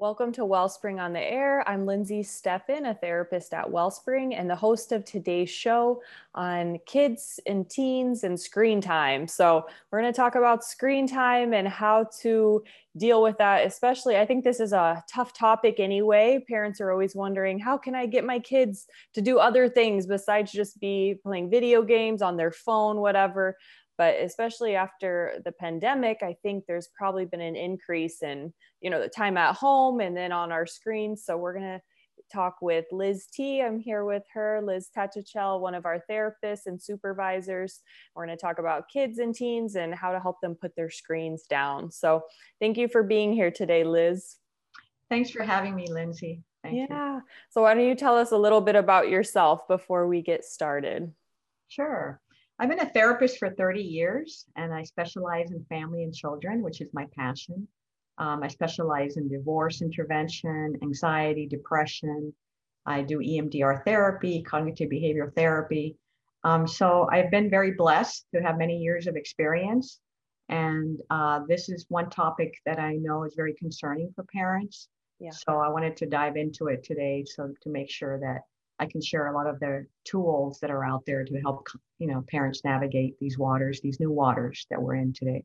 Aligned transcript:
Welcome 0.00 0.30
to 0.34 0.44
Wellspring 0.44 1.00
on 1.00 1.12
the 1.12 1.20
Air. 1.20 1.68
I'm 1.68 1.84
Lindsay 1.84 2.22
Steffen, 2.22 2.88
a 2.88 2.94
therapist 2.94 3.52
at 3.52 3.68
Wellspring, 3.68 4.32
and 4.32 4.48
the 4.48 4.54
host 4.54 4.92
of 4.92 5.04
today's 5.04 5.50
show 5.50 6.00
on 6.36 6.78
kids 6.86 7.40
and 7.46 7.68
teens 7.68 8.22
and 8.22 8.38
screen 8.38 8.80
time. 8.80 9.26
So, 9.26 9.66
we're 9.90 10.00
going 10.00 10.12
to 10.12 10.16
talk 10.16 10.36
about 10.36 10.62
screen 10.62 11.08
time 11.08 11.52
and 11.52 11.66
how 11.66 12.06
to 12.20 12.62
deal 12.96 13.24
with 13.24 13.38
that, 13.38 13.66
especially. 13.66 14.16
I 14.16 14.24
think 14.24 14.44
this 14.44 14.60
is 14.60 14.72
a 14.72 15.02
tough 15.12 15.32
topic 15.32 15.80
anyway. 15.80 16.44
Parents 16.46 16.80
are 16.80 16.92
always 16.92 17.16
wondering, 17.16 17.58
how 17.58 17.76
can 17.76 17.96
I 17.96 18.06
get 18.06 18.24
my 18.24 18.38
kids 18.38 18.86
to 19.14 19.20
do 19.20 19.40
other 19.40 19.68
things 19.68 20.06
besides 20.06 20.52
just 20.52 20.78
be 20.78 21.16
playing 21.24 21.50
video 21.50 21.82
games 21.82 22.22
on 22.22 22.36
their 22.36 22.52
phone, 22.52 23.00
whatever 23.00 23.56
but 23.98 24.14
especially 24.20 24.74
after 24.76 25.42
the 25.44 25.52
pandemic 25.52 26.18
i 26.22 26.34
think 26.42 26.64
there's 26.66 26.88
probably 26.96 27.26
been 27.26 27.40
an 27.40 27.56
increase 27.56 28.22
in 28.22 28.52
you 28.80 28.90
know 28.90 29.00
the 29.00 29.08
time 29.08 29.36
at 29.36 29.54
home 29.54 30.00
and 30.00 30.16
then 30.16 30.32
on 30.32 30.52
our 30.52 30.66
screens. 30.66 31.24
So 31.24 31.36
we're 31.36 31.54
going 31.54 31.78
to 31.78 31.82
talk 32.32 32.56
with 32.60 32.84
liz 32.92 33.26
t. 33.32 33.62
I'm 33.62 33.78
here 33.78 34.04
with 34.04 34.24
her 34.34 34.60
liz 34.62 34.90
tachachel 34.96 35.60
one 35.60 35.74
of 35.74 35.86
our 35.86 36.02
therapists 36.10 36.66
and 36.66 36.80
supervisors. 36.80 37.80
We're 38.14 38.26
going 38.26 38.36
to 38.36 38.40
talk 38.40 38.58
about 38.58 38.88
kids 38.88 39.18
and 39.18 39.34
teens 39.34 39.76
and 39.76 39.94
how 39.94 40.12
to 40.12 40.20
help 40.20 40.40
them 40.40 40.54
put 40.54 40.76
their 40.76 40.90
screens 40.90 41.44
down. 41.48 41.90
So 41.90 42.22
thank 42.60 42.76
you 42.76 42.88
for 42.88 43.02
being 43.02 43.32
here 43.32 43.50
today 43.50 43.84
liz. 43.84 44.36
Thanks 45.08 45.30
for 45.30 45.42
having 45.42 45.74
me 45.74 45.86
lindsay. 45.88 46.42
Thank 46.62 46.90
yeah. 46.90 47.16
You. 47.16 47.22
so 47.50 47.62
why 47.62 47.74
don't 47.74 47.86
you 47.86 47.94
tell 47.94 48.16
us 48.16 48.32
a 48.32 48.36
little 48.36 48.60
bit 48.60 48.76
about 48.76 49.08
yourself 49.08 49.66
before 49.68 50.06
we 50.06 50.22
get 50.22 50.44
started? 50.44 51.12
Sure 51.68 52.20
I've 52.58 52.68
been 52.68 52.80
a 52.80 52.90
therapist 52.90 53.38
for 53.38 53.50
30 53.50 53.80
years 53.82 54.44
and 54.56 54.74
I 54.74 54.82
specialize 54.82 55.52
in 55.52 55.64
family 55.66 56.02
and 56.02 56.12
children, 56.12 56.62
which 56.62 56.80
is 56.80 56.88
my 56.92 57.06
passion. 57.16 57.68
Um, 58.18 58.42
I 58.42 58.48
specialize 58.48 59.16
in 59.16 59.28
divorce 59.28 59.80
intervention, 59.80 60.76
anxiety, 60.82 61.46
depression. 61.46 62.34
I 62.84 63.02
do 63.02 63.18
EMDR 63.18 63.84
therapy, 63.84 64.42
cognitive 64.42 64.90
behavioral 64.90 65.32
therapy. 65.36 65.96
Um, 66.42 66.66
so 66.66 67.08
I've 67.12 67.30
been 67.30 67.48
very 67.48 67.72
blessed 67.72 68.26
to 68.34 68.40
have 68.42 68.58
many 68.58 68.78
years 68.78 69.06
of 69.06 69.14
experience. 69.14 70.00
And 70.48 71.00
uh, 71.10 71.40
this 71.46 71.68
is 71.68 71.86
one 71.88 72.10
topic 72.10 72.54
that 72.66 72.80
I 72.80 72.94
know 72.94 73.22
is 73.22 73.34
very 73.36 73.54
concerning 73.54 74.12
for 74.16 74.24
parents. 74.32 74.88
Yeah. 75.20 75.30
So 75.30 75.58
I 75.58 75.68
wanted 75.68 75.96
to 75.98 76.06
dive 76.06 76.36
into 76.36 76.66
it 76.66 76.82
today 76.82 77.24
so 77.24 77.52
to 77.62 77.68
make 77.70 77.90
sure 77.90 78.18
that 78.20 78.42
I 78.78 78.86
can 78.86 79.00
share 79.00 79.28
a 79.28 79.34
lot 79.34 79.46
of 79.46 79.58
the 79.60 79.86
tools 80.04 80.58
that 80.60 80.70
are 80.70 80.84
out 80.84 81.04
there 81.06 81.24
to 81.24 81.40
help 81.40 81.68
you 81.98 82.06
know 82.06 82.24
parents 82.28 82.62
navigate 82.64 83.18
these 83.18 83.38
waters, 83.38 83.80
these 83.80 84.00
new 84.00 84.10
waters 84.10 84.66
that 84.70 84.80
we're 84.80 84.96
in 84.96 85.12
today. 85.12 85.44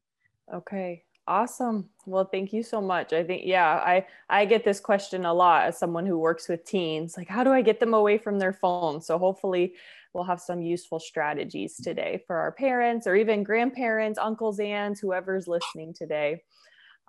Okay. 0.54 1.04
Awesome. 1.26 1.90
Well, 2.06 2.26
thank 2.26 2.52
you 2.52 2.64
so 2.64 2.82
much. 2.82 3.14
I 3.14 3.24
think 3.24 3.44
yeah, 3.46 3.66
I 3.66 4.06
I 4.30 4.44
get 4.44 4.66
this 4.66 4.82
question 4.82 5.24
a 5.26 5.34
lot 5.34 5.64
as 5.64 5.78
someone 5.78 6.06
who 6.06 6.18
works 6.18 6.50
with 6.50 6.66
teens, 6.66 7.16
like 7.16 7.30
how 7.30 7.46
do 7.46 7.52
I 7.52 7.62
get 7.62 7.80
them 7.80 7.94
away 7.94 8.18
from 8.18 8.40
their 8.40 8.52
phones? 8.52 9.08
So 9.08 9.18
hopefully 9.18 9.76
we'll 10.14 10.26
have 10.26 10.42
some 10.42 10.62
useful 10.62 11.00
strategies 11.00 11.78
today 11.78 12.22
for 12.28 12.36
our 12.36 12.52
parents 12.52 13.08
or 13.08 13.16
even 13.16 13.44
grandparents, 13.44 14.20
uncles, 14.20 14.60
aunts, 14.60 15.00
whoever's 15.00 15.48
listening 15.48 15.94
today. 15.94 16.44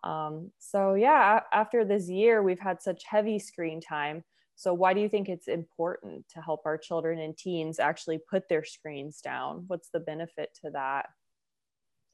Um, 0.05 0.53
so 0.59 0.95
yeah, 0.95 1.41
after 1.53 1.85
this 1.85 2.09
year, 2.09 2.41
we've 2.41 2.61
had 2.61 2.83
such 2.83 3.03
heavy 3.05 3.41
screen 3.41 3.81
time. 3.81 4.23
So, 4.57 4.73
why 4.73 4.95
do 4.95 5.01
you 5.01 5.09
think 5.09 5.29
it's 5.29 5.49
important 5.49 6.27
to 6.35 6.41
help 6.41 6.63
our 6.65 6.79
children 6.79 7.19
and 7.19 7.37
teens 7.37 7.79
actually 7.79 8.19
put 8.31 8.49
their 8.49 8.65
screens 8.65 9.21
down? 9.21 9.65
What's 9.67 9.89
the 9.91 10.01
benefit 10.01 10.57
to 10.65 10.71
that? 10.71 11.07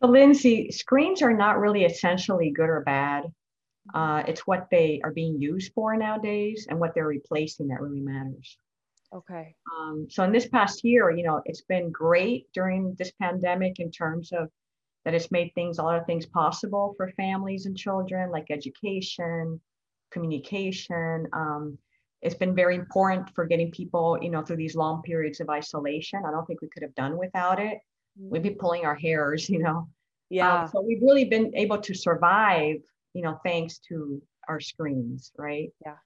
So, 0.02 0.08
Lindsay, 0.08 0.70
screens 0.70 1.20
are 1.22 1.34
not 1.34 1.58
really 1.58 1.84
essentially 1.84 2.50
good 2.50 2.70
or 2.70 2.80
bad. 2.80 3.24
Uh, 3.94 4.22
it's 4.26 4.46
what 4.46 4.68
they 4.70 5.00
are 5.04 5.12
being 5.12 5.40
used 5.40 5.72
for 5.74 5.96
nowadays 5.96 6.66
and 6.68 6.78
what 6.78 6.94
they're 6.94 7.06
replacing 7.06 7.68
that 7.68 7.80
really 7.80 8.00
matters. 8.00 8.56
Okay. 9.14 9.54
Um, 9.78 10.06
so, 10.08 10.22
in 10.24 10.32
this 10.32 10.48
past 10.48 10.84
year, 10.84 11.10
you 11.10 11.24
know, 11.24 11.42
it's 11.44 11.62
been 11.62 11.90
great 11.90 12.46
during 12.54 12.94
this 12.98 13.12
pandemic 13.20 13.80
in 13.80 13.90
terms 13.90 14.32
of 14.32 14.48
that 15.04 15.14
it's 15.14 15.30
made 15.30 15.52
things, 15.54 15.78
a 15.78 15.82
lot 15.82 15.98
of 15.98 16.06
things 16.06 16.26
possible 16.26 16.94
for 16.96 17.10
families 17.10 17.66
and 17.66 17.76
children, 17.76 18.30
like 18.30 18.46
education, 18.50 19.60
communication. 20.10 21.26
Um, 21.32 21.78
it's 22.22 22.34
been 22.34 22.54
very 22.54 22.76
important 22.76 23.30
for 23.34 23.46
getting 23.46 23.70
people, 23.70 24.18
you 24.20 24.30
know, 24.30 24.42
through 24.42 24.56
these 24.56 24.76
long 24.76 25.02
periods 25.02 25.40
of 25.40 25.48
isolation. 25.48 26.22
I 26.26 26.30
don't 26.30 26.46
think 26.46 26.60
we 26.60 26.68
could 26.68 26.82
have 26.82 26.94
done 26.94 27.16
without 27.16 27.58
it. 27.58 27.78
We'd 28.18 28.42
be 28.42 28.50
pulling 28.50 28.84
our 28.84 28.94
hairs, 28.94 29.48
you 29.48 29.60
know. 29.60 29.88
Yeah. 30.28 30.62
Um, 30.62 30.68
so 30.68 30.80
we've 30.80 31.02
really 31.02 31.24
been 31.24 31.54
able 31.56 31.78
to 31.78 31.94
survive, 31.94 32.76
you 33.14 33.22
know, 33.22 33.38
thanks 33.44 33.78
to 33.88 34.22
our 34.48 34.60
screens, 34.60 35.32
right? 35.36 35.70
Yeah. 35.84 35.96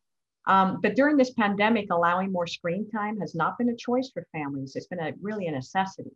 Um, 0.47 0.81
but 0.83 0.95
during 0.95 1.17
this 1.17 1.31
pandemic, 1.31 1.87
allowing 1.91 2.31
more 2.31 2.47
screen 2.47 2.89
time 2.91 3.19
has 3.21 3.35
not 3.35 3.59
been 3.59 3.71
a 3.71 3.77
choice 3.77 4.11
for 4.13 4.27
families. 4.33 4.77
It's 4.77 4.87
been 4.87 5.01
a 5.01 5.13
really 5.21 5.47
a 5.47 5.51
necessity. 5.51 6.13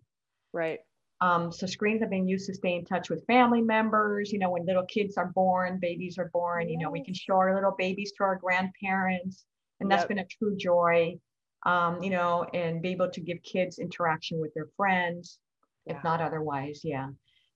Right. 0.52 0.80
Um, 1.20 1.50
so 1.50 1.66
screens 1.66 2.00
have 2.00 2.10
been 2.10 2.28
used 2.28 2.46
to 2.46 2.54
stay 2.54 2.76
in 2.76 2.84
touch 2.84 3.10
with 3.10 3.26
family 3.26 3.62
members. 3.62 4.30
You 4.32 4.38
know, 4.38 4.50
when 4.50 4.64
little 4.64 4.84
kids 4.84 5.16
are 5.16 5.32
born, 5.34 5.78
babies 5.80 6.18
are 6.18 6.30
born. 6.32 6.68
Yes. 6.68 6.72
You 6.72 6.78
know, 6.78 6.90
we 6.90 7.04
can 7.04 7.14
show 7.14 7.34
our 7.34 7.54
little 7.54 7.74
babies 7.76 8.12
to 8.18 8.24
our 8.24 8.36
grandparents 8.36 9.44
and 9.80 9.90
that's 9.90 10.02
yep. 10.02 10.08
been 10.08 10.18
a 10.18 10.26
true 10.26 10.56
joy 10.56 11.18
um, 11.66 12.02
you 12.02 12.10
know 12.10 12.44
and 12.54 12.82
be 12.82 12.90
able 12.90 13.10
to 13.10 13.20
give 13.20 13.42
kids 13.42 13.78
interaction 13.78 14.40
with 14.40 14.52
their 14.54 14.68
friends 14.76 15.38
yeah. 15.86 15.96
if 15.96 16.04
not 16.04 16.20
otherwise 16.20 16.80
yeah 16.84 17.08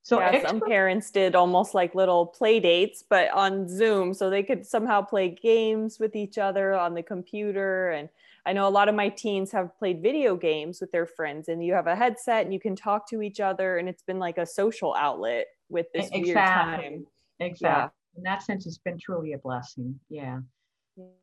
so 0.05 0.19
yeah, 0.19 0.45
some 0.45 0.61
parents 0.61 1.13
did 1.13 1.37
almost 1.37 1.75
like 1.75 1.95
little 1.95 2.27
play 2.27 2.59
dates 2.59 3.05
but 3.09 3.31
on 3.31 3.69
zoom 3.69 4.13
so 4.13 4.29
they 4.29 4.43
could 4.43 4.67
somehow 4.67 5.01
play 5.01 5.29
games 5.29 5.99
with 6.01 6.17
each 6.17 6.39
other 6.39 6.75
on 6.75 6.95
the 6.95 7.03
computer 7.03 7.91
and 7.91 8.09
i 8.45 8.53
know 8.53 8.67
a 8.67 8.71
lot 8.71 8.89
of 8.89 8.97
my 8.97 9.09
teens 9.09 9.53
have 9.53 9.77
played 9.79 10.03
video 10.03 10.35
games 10.35 10.81
with 10.81 10.91
their 10.91 11.07
friends 11.07 11.49
and 11.49 11.65
you 11.65 11.73
have 11.73 11.87
a 11.87 11.95
headset 11.95 12.45
and 12.45 12.53
you 12.53 12.59
can 12.59 12.75
talk 12.75 13.09
to 13.09 13.23
each 13.23 13.39
other 13.39 13.79
and 13.79 13.89
it's 13.89 14.03
been 14.03 14.19
like 14.19 14.39
a 14.39 14.47
social 14.47 14.93
outlet 14.95 15.47
with 15.69 15.87
this 15.95 16.09
exactly. 16.13 16.25
weird 16.25 16.37
time 16.37 17.07
exactly 17.39 17.93
yeah. 18.15 18.19
in 18.19 18.23
that 18.25 18.43
sense 18.43 18.67
it's 18.67 18.79
been 18.79 18.99
truly 18.99 19.35
a 19.35 19.39
blessing 19.39 19.99
yeah 20.11 20.41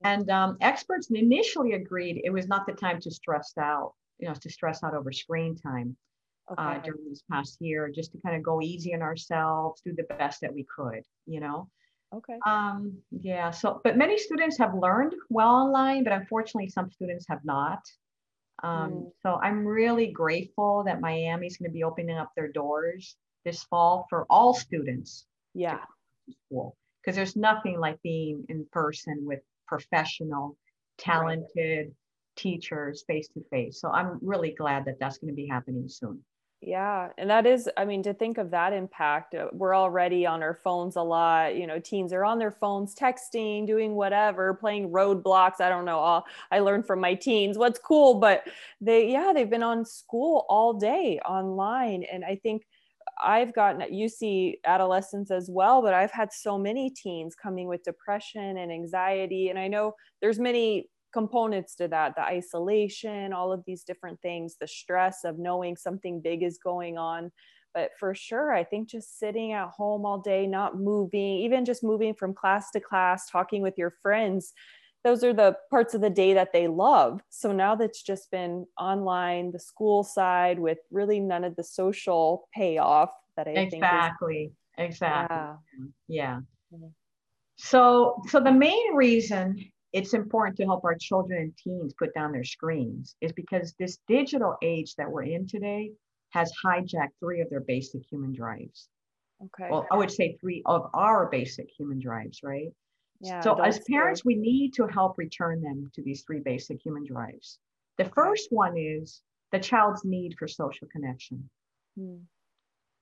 and 0.03 0.29
um, 0.29 0.57
experts 0.61 1.09
initially 1.11 1.73
agreed 1.73 2.21
it 2.23 2.31
was 2.31 2.47
not 2.47 2.65
the 2.65 2.73
time 2.73 2.99
to 3.01 3.11
stress 3.11 3.53
out, 3.59 3.93
you 4.17 4.27
know, 4.27 4.33
to 4.33 4.49
stress 4.49 4.83
out 4.83 4.95
over 4.95 5.11
screen 5.11 5.55
time 5.55 5.95
uh, 6.49 6.53
okay. 6.53 6.77
uh, 6.77 6.81
during 6.81 7.09
this 7.09 7.23
past 7.31 7.57
year, 7.59 7.91
just 7.93 8.11
to 8.11 8.19
kind 8.21 8.35
of 8.35 8.43
go 8.43 8.61
easy 8.61 8.93
on 8.93 9.01
ourselves, 9.01 9.81
do 9.85 9.93
the 9.95 10.03
best 10.03 10.41
that 10.41 10.53
we 10.53 10.65
could, 10.75 11.03
you 11.25 11.39
know. 11.39 11.69
Okay. 12.13 12.39
Um, 12.47 12.97
yeah. 13.11 13.51
So, 13.51 13.81
but 13.83 13.95
many 13.95 14.17
students 14.17 14.57
have 14.57 14.73
learned 14.73 15.13
well 15.29 15.49
online, 15.49 16.03
but 16.03 16.13
unfortunately, 16.13 16.69
some 16.69 16.89
students 16.89 17.25
have 17.29 17.41
not. 17.43 17.81
Um, 18.63 18.91
mm. 18.91 19.11
So, 19.21 19.39
I'm 19.43 19.65
really 19.65 20.11
grateful 20.11 20.83
that 20.85 21.01
Miami 21.01 21.45
is 21.45 21.57
going 21.57 21.69
to 21.69 21.73
be 21.73 21.83
opening 21.83 22.17
up 22.17 22.31
their 22.35 22.51
doors 22.51 23.15
this 23.45 23.63
fall 23.63 24.07
for 24.09 24.25
all 24.29 24.55
students. 24.55 25.25
Yeah. 25.53 25.79
School 26.47 26.75
because 27.01 27.15
there's 27.15 27.35
nothing 27.35 27.79
like 27.79 28.01
being 28.03 28.45
in 28.49 28.65
person 28.71 29.19
with 29.21 29.39
professional, 29.69 30.57
talented 30.97 31.93
teachers 32.35 33.03
face 33.07 33.27
to 33.35 33.41
face. 33.51 33.79
So 33.79 33.89
I'm 33.91 34.19
really 34.21 34.53
glad 34.61 34.85
that 34.85 34.97
that's 34.99 35.17
going 35.19 35.31
to 35.31 35.35
be 35.35 35.47
happening 35.47 35.87
soon. 35.87 36.19
Yeah. 36.61 37.07
And 37.17 37.29
that 37.29 37.45
is, 37.45 37.69
I 37.77 37.85
mean, 37.85 38.03
to 38.03 38.13
think 38.13 38.37
of 38.37 38.51
that 38.51 38.73
impact, 38.73 39.33
uh, 39.33 39.47
we're 39.53 39.75
already 39.75 40.25
on 40.25 40.43
our 40.43 40.53
phones 40.53 40.97
a 40.97 41.01
lot. 41.01 41.55
You 41.55 41.67
know, 41.67 41.79
teens 41.79 42.11
are 42.11 42.25
on 42.25 42.37
their 42.37 42.51
phones, 42.51 42.93
texting, 42.93 43.65
doing 43.65 43.95
whatever, 43.95 44.53
playing 44.55 44.89
Roblox. 44.89 45.61
I 45.61 45.69
don't 45.69 45.85
know. 45.85 45.99
All, 45.99 46.25
I 46.51 46.59
learned 46.59 46.85
from 46.85 46.99
my 46.99 47.13
teens 47.13 47.57
what's 47.57 47.79
cool, 47.79 48.15
but 48.15 48.45
they, 48.81 49.09
yeah, 49.09 49.31
they've 49.33 49.49
been 49.49 49.63
on 49.63 49.85
school 49.85 50.45
all 50.49 50.73
day 50.73 51.19
online. 51.25 52.03
And 52.11 52.25
I 52.25 52.35
think 52.43 52.63
I've 53.21 53.53
gotten 53.53 53.93
you 53.93 54.09
see 54.09 54.59
adolescents 54.65 55.31
as 55.31 55.49
well, 55.51 55.81
but 55.81 55.93
I've 55.93 56.11
had 56.11 56.31
so 56.31 56.57
many 56.57 56.89
teens 56.89 57.35
coming 57.35 57.67
with 57.67 57.83
depression 57.83 58.57
and 58.57 58.71
anxiety. 58.71 59.49
And 59.49 59.59
I 59.59 59.67
know 59.67 59.93
there's 60.21 60.39
many 60.39 60.89
components 61.11 61.75
to 61.75 61.87
that 61.87 62.15
the 62.15 62.21
isolation, 62.21 63.33
all 63.33 63.51
of 63.51 63.63
these 63.65 63.83
different 63.83 64.21
things, 64.21 64.55
the 64.59 64.67
stress 64.67 65.23
of 65.23 65.39
knowing 65.39 65.75
something 65.75 66.21
big 66.21 66.43
is 66.43 66.57
going 66.57 66.97
on. 66.97 67.31
But 67.73 67.91
for 67.99 68.15
sure, 68.15 68.53
I 68.53 68.63
think 68.63 68.89
just 68.89 69.19
sitting 69.19 69.51
at 69.53 69.69
home 69.69 70.05
all 70.05 70.19
day, 70.19 70.47
not 70.47 70.79
moving, 70.79 71.37
even 71.39 71.65
just 71.65 71.83
moving 71.83 72.13
from 72.13 72.33
class 72.33 72.71
to 72.71 72.79
class, 72.79 73.29
talking 73.29 73.61
with 73.61 73.77
your 73.77 73.91
friends, 74.01 74.53
those 75.09 75.23
are 75.23 75.33
the 75.33 75.57
parts 75.71 75.95
of 75.95 76.01
the 76.01 76.09
day 76.09 76.35
that 76.35 76.53
they 76.53 76.67
love. 76.67 77.21
So 77.29 77.51
now 77.51 77.73
that's 77.73 78.03
just 78.03 78.29
been 78.29 78.67
online, 78.79 79.51
the 79.51 79.59
school 79.59 80.03
side 80.03 80.59
with 80.59 80.77
really 80.91 81.19
none 81.19 81.43
of 81.43 81.55
the 81.55 81.63
social 81.63 82.47
payoff 82.53 83.11
that 83.35 83.47
I 83.47 83.51
exactly. 83.51 83.69
think 83.69 83.83
exactly 83.83 84.51
exactly 84.77 85.37
yeah. 86.07 86.39
yeah. 86.71 86.87
So 87.55 88.21
so 88.27 88.39
the 88.39 88.51
main 88.51 88.93
reason 88.93 89.65
it's 89.93 90.13
important 90.13 90.55
to 90.57 90.65
help 90.65 90.83
our 90.85 90.95
children 90.95 91.41
and 91.41 91.57
teens 91.57 91.95
put 91.97 92.13
down 92.13 92.31
their 92.31 92.43
screens 92.43 93.15
is 93.19 93.31
because 93.31 93.73
this 93.79 93.97
digital 94.07 94.55
age 94.61 94.93
that 94.95 95.09
we're 95.09 95.23
in 95.23 95.47
today 95.47 95.91
has 96.29 96.51
hijacked 96.63 97.17
three 97.19 97.41
of 97.41 97.49
their 97.49 97.61
basic 97.61 98.01
human 98.11 98.31
drives. 98.31 98.89
Okay. 99.43 99.69
Well, 99.71 99.87
I 99.91 99.97
would 99.97 100.11
say 100.11 100.37
three 100.39 100.61
of 100.67 100.91
our 100.93 101.27
basic 101.31 101.67
human 101.75 101.99
drives, 101.99 102.41
right? 102.43 102.71
Yeah. 103.21 103.41
so 103.41 103.55
as 103.61 103.79
parents, 103.89 104.23
we 104.23 104.35
need 104.35 104.73
to 104.75 104.87
help 104.87 105.17
return 105.17 105.61
them 105.61 105.91
to 105.93 106.01
these 106.01 106.23
three 106.23 106.39
basic 106.39 106.81
human 106.81 107.05
drives. 107.05 107.59
The 107.97 108.05
first 108.05 108.47
one 108.51 108.77
is 108.77 109.21
the 109.51 109.59
child's 109.59 110.05
need 110.05 110.35
for 110.37 110.47
social 110.47 110.87
connection. 110.87 111.49
Hmm. 111.97 112.17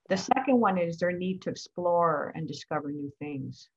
The 0.08 0.16
second 0.16 0.58
one 0.58 0.78
is 0.78 0.98
their 0.98 1.12
need 1.12 1.42
to 1.42 1.50
explore 1.50 2.32
and 2.34 2.48
discover 2.48 2.90
new 2.90 3.12
things. 3.18 3.68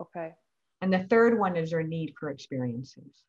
Okay. 0.00 0.32
And 0.80 0.92
the 0.92 1.04
third 1.10 1.38
one 1.38 1.56
is 1.56 1.70
their 1.70 1.82
need 1.82 2.14
for 2.18 2.30
experiences. 2.30 3.22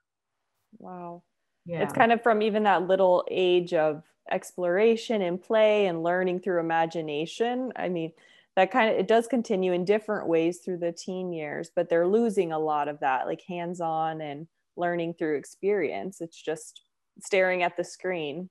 Wow. 0.77 1.23
Yeah. 1.65 1.81
It's 1.83 1.93
kind 1.93 2.11
of 2.11 2.21
from 2.21 2.41
even 2.41 2.63
that 2.63 2.87
little 2.87 3.25
age 3.29 3.73
of 3.73 4.03
exploration 4.31 5.21
and 5.21 5.41
play 5.41 5.87
and 5.87 6.03
learning 6.03 6.39
through 6.39 6.59
imagination. 6.59 7.73
I 7.75 7.89
mean, 7.89 8.11
that 8.55 8.71
kind 8.71 8.91
of 8.91 8.97
it 8.99 9.07
does 9.07 9.27
continue 9.27 9.73
in 9.73 9.85
different 9.85 10.27
ways 10.27 10.59
through 10.59 10.77
the 10.77 10.91
teen 10.91 11.33
years, 11.33 11.71
but 11.75 11.89
they're 11.89 12.07
losing 12.07 12.51
a 12.51 12.59
lot 12.59 12.87
of 12.87 12.99
that, 12.99 13.25
like 13.25 13.41
hands-on 13.47 14.21
and 14.21 14.47
learning 14.77 15.13
through 15.15 15.37
experience. 15.37 16.21
It's 16.21 16.41
just 16.41 16.81
staring 17.21 17.63
at 17.63 17.75
the 17.77 17.83
screen. 17.83 18.49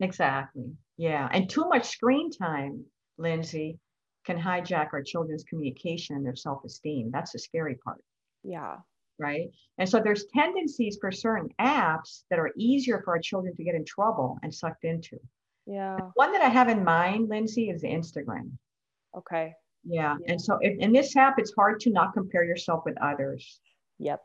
Exactly. 0.00 0.72
Yeah. 0.96 1.28
And 1.32 1.48
too 1.48 1.66
much 1.68 1.88
screen 1.88 2.30
time, 2.30 2.84
Lindsay, 3.18 3.78
can 4.24 4.38
hijack 4.38 4.88
our 4.92 5.02
children's 5.02 5.44
communication 5.44 6.16
and 6.16 6.24
their 6.24 6.36
self 6.36 6.64
esteem. 6.64 7.10
That's 7.12 7.32
the 7.32 7.38
scary 7.38 7.76
part, 7.76 8.02
Yeah. 8.42 8.78
right? 9.18 9.50
And 9.78 9.88
so 9.88 10.00
there's 10.00 10.26
tendencies 10.34 10.98
for 11.00 11.10
certain 11.10 11.48
apps 11.60 12.22
that 12.30 12.38
are 12.38 12.52
easier 12.56 13.02
for 13.04 13.14
our 13.14 13.20
children 13.20 13.54
to 13.56 13.64
get 13.64 13.74
in 13.74 13.84
trouble 13.84 14.38
and 14.42 14.54
sucked 14.54 14.84
into. 14.84 15.18
Yeah. 15.66 15.98
One 16.14 16.32
that 16.32 16.42
I 16.42 16.48
have 16.48 16.68
in 16.68 16.84
mind, 16.84 17.28
Lindsay, 17.28 17.70
is 17.70 17.82
Instagram. 17.82 18.52
Okay. 19.16 19.54
Yeah. 19.84 20.16
Yeah. 20.18 20.32
And 20.32 20.40
so 20.40 20.58
if, 20.60 20.78
in 20.78 20.92
this 20.92 21.16
app, 21.16 21.38
it's 21.38 21.52
hard 21.54 21.80
to 21.80 21.90
not 21.90 22.12
compare 22.14 22.44
yourself 22.44 22.84
with 22.84 22.96
others. 23.00 23.60
Yep. 23.98 24.22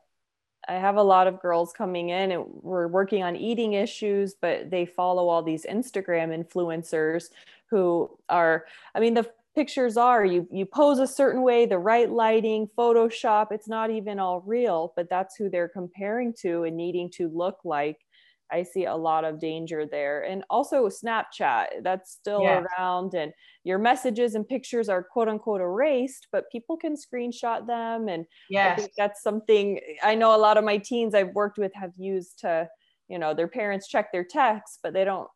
I 0.68 0.74
have 0.74 0.98
a 0.98 1.04
lot 1.04 1.28
of 1.28 1.42
girls 1.42 1.72
coming 1.72 2.10
in 2.10 2.32
and 2.32 2.44
we're 2.62 2.88
working 2.88 3.24
on 3.24 3.36
eating 3.36 3.74
issues, 3.74 4.36
but 4.40 4.70
they 4.70 4.86
follow 4.86 5.30
all 5.30 5.42
these 5.42 5.66
Instagram 5.66 6.36
influencers 6.36 7.30
who 7.70 8.10
are, 8.30 8.66
I 8.94 9.00
mean, 9.00 9.14
the 9.14 9.30
pictures 9.56 9.98
are 9.98 10.24
you 10.24 10.48
you 10.52 10.68
pose 10.68 11.00
a 11.00 11.08
certain 11.08 11.42
way, 11.42 11.66
the 11.66 11.80
right 11.80 12.12
lighting, 12.12 12.70
Photoshop, 12.78 13.52
it's 13.52 13.68
not 13.68 13.90
even 13.90 14.20
all 14.20 14.42
real, 14.42 14.94
but 14.96 15.10
that's 15.10 15.36
who 15.36 15.50
they're 15.50 15.68
comparing 15.68 16.32
to 16.42 16.64
and 16.64 16.78
needing 16.78 17.10
to 17.10 17.28
look 17.30 17.58
like. 17.64 18.06
I 18.52 18.64
see 18.64 18.86
a 18.86 18.96
lot 18.96 19.26
of 19.26 19.40
danger 19.40 19.86
there. 19.86 20.24
And 20.24 20.44
also 20.50 20.88
Snapchat, 20.88 21.84
that's 21.84 22.12
still 22.12 22.44
Yes. 22.44 22.66
around 22.78 23.14
and 23.14 23.34
your 23.64 23.78
messages 23.78 24.36
and 24.36 24.48
pictures 24.48 24.90
are 24.90 25.04
quote 25.04 25.28
unquote 25.28 25.62
erased, 25.62 26.28
but 26.32 26.50
people 26.52 26.78
can 26.78 26.96
screenshot 26.96 27.68
them 27.68 28.08
and 28.08 28.26
I 28.72 28.76
think 28.76 28.92
that's 28.98 29.22
something 29.22 29.80
I 30.02 30.16
know 30.16 30.36
a 30.36 30.38
lot 30.38 30.58
of 30.58 30.64
my 30.64 30.78
teens 30.78 31.14
I've 31.14 31.34
worked 31.34 31.58
with 31.58 31.74
have 31.76 31.92
used 31.98 32.40
to, 32.40 32.70
you 33.08 33.20
know, 33.20 33.34
their 33.34 33.48
parents 33.48 33.88
check 33.88 34.12
their 34.12 34.24
texts, 34.26 34.80
but 34.82 34.94
they 34.94 35.04
don't 35.04 35.30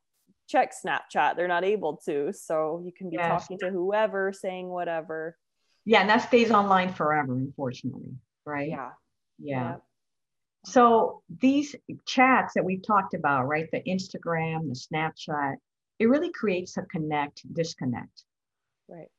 check 0.47 0.73
Snapchat. 0.73 1.35
They're 1.35 1.47
not 1.47 1.63
able 1.63 1.97
to. 2.05 2.31
So 2.33 2.81
you 2.85 2.91
can 2.91 3.09
be 3.09 3.17
Yes. 3.17 3.27
talking 3.27 3.57
to 3.59 3.69
whoever, 3.69 4.31
saying 4.33 4.69
whatever. 4.69 5.37
Yeah. 5.85 6.01
And 6.01 6.09
that 6.09 6.19
stays 6.19 6.51
online 6.51 6.93
forever, 6.93 7.33
unfortunately. 7.33 8.15
Right. 8.45 8.69
Yeah. 8.69 8.91
Yeah. 9.39 9.75
So 10.65 11.23
these 11.39 11.75
chats 12.05 12.53
that 12.53 12.63
we've 12.63 12.85
talked 12.85 13.13
about, 13.13 13.47
right? 13.47 13.67
The 13.71 13.81
Instagram, 13.81 14.67
the 14.67 14.75
Snapchat, 14.75 15.55
it 15.99 16.05
really 16.05 16.31
creates 16.31 16.77
a 16.77 16.83
connect 16.83 17.41
disconnect. 17.53 18.23
Right. 18.87 19.09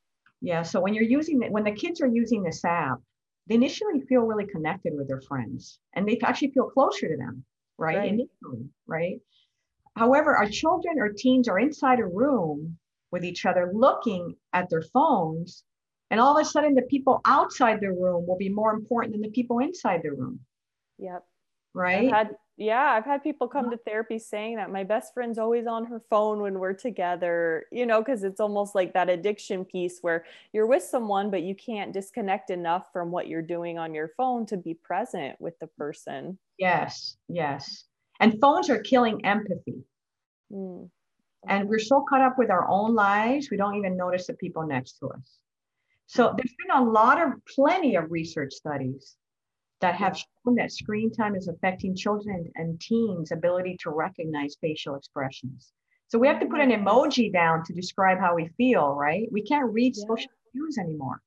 Yeah. 0.40 0.62
So 0.62 0.80
when 0.80 0.94
you're 0.94 1.04
using 1.04 1.42
it, 1.42 1.50
when 1.50 1.64
the 1.64 1.72
kids 1.72 2.00
are 2.00 2.06
using 2.06 2.42
this 2.42 2.64
app, 2.64 2.98
they 3.48 3.56
initially 3.56 4.00
feel 4.02 4.22
really 4.22 4.46
connected 4.46 4.92
with 4.96 5.08
their 5.08 5.20
friends 5.20 5.80
and 5.94 6.06
they 6.06 6.18
actually 6.22 6.52
feel 6.52 6.70
closer 6.70 7.08
to 7.08 7.16
them, 7.16 7.44
right? 7.76 7.98
Right. 7.98 8.08
Initially, 8.08 8.68
right? 8.86 9.20
However, 9.96 10.36
our 10.36 10.48
children 10.48 10.98
or 10.98 11.10
teens 11.10 11.48
are 11.48 11.58
inside 11.58 11.98
a 11.98 12.06
room 12.06 12.78
with 13.10 13.24
each 13.24 13.44
other 13.44 13.70
looking 13.74 14.36
at 14.52 14.70
their 14.70 14.82
phones. 14.82 15.64
And 16.10 16.20
all 16.20 16.36
of 16.36 16.42
a 16.42 16.48
sudden, 16.48 16.74
the 16.74 16.82
people 16.82 17.20
outside 17.24 17.80
the 17.80 17.92
room 17.92 18.26
will 18.26 18.36
be 18.36 18.48
more 18.48 18.72
important 18.72 19.12
than 19.12 19.22
the 19.22 19.30
people 19.30 19.58
inside 19.58 20.02
the 20.02 20.10
room, 20.10 20.40
Yep. 20.98 21.24
Right? 21.74 22.04
I've 22.06 22.10
had 22.10 22.36
yeah, 22.58 22.92
I've 22.92 23.06
had 23.06 23.22
people 23.22 23.48
come 23.48 23.70
to 23.70 23.76
therapy 23.78 24.18
saying 24.18 24.56
that 24.56 24.70
my 24.70 24.84
best 24.84 25.14
friend's 25.14 25.38
always 25.38 25.66
on 25.66 25.86
her 25.86 26.02
phone 26.10 26.40
when 26.40 26.58
we're 26.58 26.74
together, 26.74 27.64
you 27.72 27.86
know, 27.86 28.00
because 28.00 28.24
it's 28.24 28.40
almost 28.40 28.74
like 28.74 28.92
that 28.92 29.08
addiction 29.08 29.64
piece 29.64 29.98
where 30.02 30.24
you're 30.52 30.66
with 30.66 30.82
someone, 30.82 31.30
but 31.30 31.42
you 31.42 31.54
can't 31.54 31.92
disconnect 31.92 32.50
enough 32.50 32.92
from 32.92 33.10
what 33.10 33.26
you're 33.26 33.42
doing 33.42 33.78
on 33.78 33.94
your 33.94 34.08
phone 34.16 34.44
to 34.46 34.58
be 34.58 34.74
present 34.74 35.40
with 35.40 35.58
the 35.60 35.66
person. 35.66 36.38
Yes, 36.58 37.16
yes. 37.28 37.84
And 38.20 38.38
phones 38.40 38.68
are 38.68 38.80
killing 38.80 39.24
empathy. 39.24 39.82
Mm. 40.52 40.90
And 41.48 41.68
we're 41.68 41.78
so 41.78 42.04
caught 42.08 42.20
up 42.20 42.38
with 42.38 42.50
our 42.50 42.68
own 42.68 42.94
lives, 42.94 43.50
we 43.50 43.56
don't 43.56 43.76
even 43.76 43.96
notice 43.96 44.26
the 44.26 44.34
people 44.34 44.64
next 44.66 44.98
to 44.98 45.08
us. 45.08 45.38
So 46.06 46.34
there's 46.36 46.54
been 46.64 46.76
a 46.76 46.84
lot 46.84 47.20
of 47.20 47.32
plenty 47.46 47.96
of 47.96 48.12
research 48.12 48.52
studies 48.52 49.16
that 49.82 49.96
have 49.96 50.16
shown 50.16 50.54
that 50.54 50.72
screen 50.72 51.12
time 51.12 51.34
is 51.34 51.48
affecting 51.48 51.94
children 51.94 52.50
and 52.54 52.80
teens' 52.80 53.32
ability 53.32 53.76
to 53.80 53.90
recognize 53.90 54.56
facial 54.60 54.94
expressions. 54.94 55.72
So 56.08 56.18
we 56.18 56.28
have 56.28 56.40
to 56.40 56.46
put 56.46 56.60
an 56.60 56.70
emoji 56.70 57.32
down 57.32 57.64
to 57.64 57.72
describe 57.72 58.18
how 58.18 58.34
we 58.34 58.48
feel, 58.56 58.94
right? 58.94 59.28
We 59.30 59.42
can't 59.42 59.72
read 59.72 59.94
Yeah. 59.96 60.06
social 60.06 60.30
cues 60.52 60.78
anymore. 60.78 61.20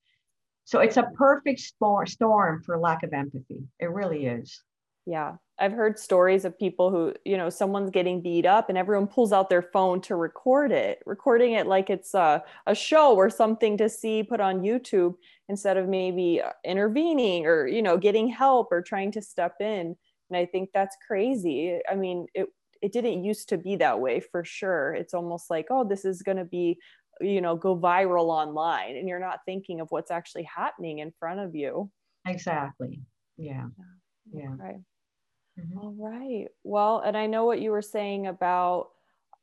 So 0.64 0.80
it's 0.80 0.98
a 0.98 1.12
perfect 1.16 1.60
stor- 1.60 2.06
storm 2.06 2.64
for 2.64 2.80
lack 2.80 3.04
of 3.04 3.14
empathy. 3.14 3.68
It 3.80 3.92
really 3.92 4.26
is. 4.26 4.64
Yeah. 5.06 5.36
I've 5.58 5.72
heard 5.72 5.98
stories 5.98 6.44
of 6.44 6.58
people 6.60 6.92
who, 6.92 7.14
you 7.24 7.38
know, 7.38 7.50
someone's 7.50 7.90
getting 7.90 8.22
beat 8.22 8.46
up 8.46 8.68
and 8.68 8.78
everyone 8.78 9.08
pulls 9.08 9.32
out 9.32 9.50
their 9.50 9.62
phone 9.62 10.02
to 10.02 10.16
record 10.16 10.72
it, 10.72 11.02
recording 11.06 11.54
it 11.54 11.66
like 11.66 11.90
it's 11.90 12.14
a, 12.14 12.44
a 12.68 12.76
show 12.76 13.16
or 13.16 13.30
something 13.30 13.78
to 13.78 13.88
see 13.88 14.22
put 14.22 14.42
on 14.42 14.62
YouTube 14.62 15.16
instead 15.48 15.78
of 15.78 15.88
maybe 15.88 16.42
uh, 16.42 16.52
intervening 16.66 17.46
or, 17.46 17.68
you 17.68 17.82
know, 17.82 17.98
getting 17.98 18.28
help 18.28 18.68
or 18.72 18.82
trying 18.82 19.12
to 19.14 19.22
step 19.22 19.56
in. 19.62 19.96
And 20.30 20.38
I 20.38 20.46
think 20.46 20.72
that's 20.74 20.98
crazy. 21.08 21.80
I 21.90 21.96
mean, 21.96 22.26
it, 22.34 22.48
it 22.82 22.92
didn't 22.92 23.24
used 23.24 23.48
to 23.50 23.58
be 23.58 23.78
that 23.78 24.00
way 24.00 24.20
for 24.20 24.44
sure. 24.44 24.94
It's 24.94 25.14
almost 25.14 25.50
like, 25.50 25.68
oh, 25.70 25.88
this 25.88 26.04
is 26.04 26.22
going 26.22 26.38
to 26.38 26.46
be, 26.46 26.80
you 27.22 27.40
know, 27.40 27.56
go 27.56 27.78
viral 27.78 28.28
online 28.28 28.98
and 28.98 29.08
you're 29.08 29.20
not 29.20 29.40
thinking 29.46 29.80
of 29.80 29.88
what's 29.90 30.12
actually 30.12 30.44
happening 30.44 31.00
in 31.00 31.14
front 31.18 31.40
of 31.40 31.56
you. 31.56 31.90
Exactly. 32.28 33.02
Yeah. 33.38 33.68
Yeah. 34.34 34.56
Okay. 34.56 34.80
Mhm. 35.60 35.78
All 35.78 35.94
right. 35.98 36.48
Well, 36.64 37.00
and 37.00 37.16
I 37.18 37.28
know 37.28 37.46
what 37.46 37.62
you 37.62 37.72
were 37.72 37.82
saying 37.82 38.28
about 38.28 38.92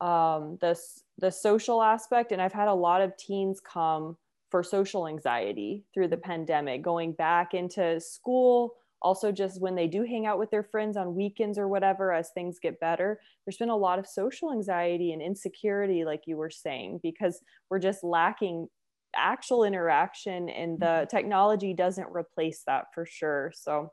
um, 0.01 0.59
this 0.61 1.05
the 1.19 1.31
social 1.31 1.83
aspect, 1.83 2.33
and 2.33 2.43
I've 2.43 2.53
had 2.53 2.69
a 2.69 2.75
lot 2.75 3.01
of 3.03 3.17
teens 3.17 3.61
come 3.61 4.17
for 4.51 4.63
social 4.63 5.07
anxiety 5.09 5.85
through 5.95 6.09
the 6.09 6.17
pandemic, 6.17 6.83
going 6.83 7.13
back 7.13 7.55
into 7.55 8.01
school. 8.01 8.75
Also, 9.01 9.33
just 9.33 9.61
when 9.61 9.75
they 9.75 9.89
do 9.89 10.05
hang 10.05 10.27
out 10.27 10.39
with 10.39 10.51
their 10.51 10.63
friends 10.63 10.97
on 10.97 11.15
weekends 11.17 11.59
or 11.59 11.67
whatever, 11.69 12.13
as 12.13 12.31
things 12.31 12.59
get 12.61 12.79
better, 12.79 13.21
there's 13.45 13.57
been 13.57 13.69
a 13.69 13.77
lot 13.77 13.99
of 13.99 14.07
social 14.07 14.53
anxiety 14.53 15.13
and 15.13 15.21
insecurity, 15.23 16.05
like 16.05 16.23
you 16.27 16.37
were 16.37 16.51
saying, 16.51 17.01
because 17.03 17.43
we're 17.71 17.81
just 17.81 18.05
lacking 18.05 18.69
actual 19.17 19.65
interaction, 19.65 20.49
and 20.49 20.81
the 20.81 21.07
technology 21.11 21.75
doesn't 21.75 22.09
replace 22.15 22.63
that 22.65 22.87
for 22.95 23.05
sure. 23.05 23.53
So, 23.55 23.93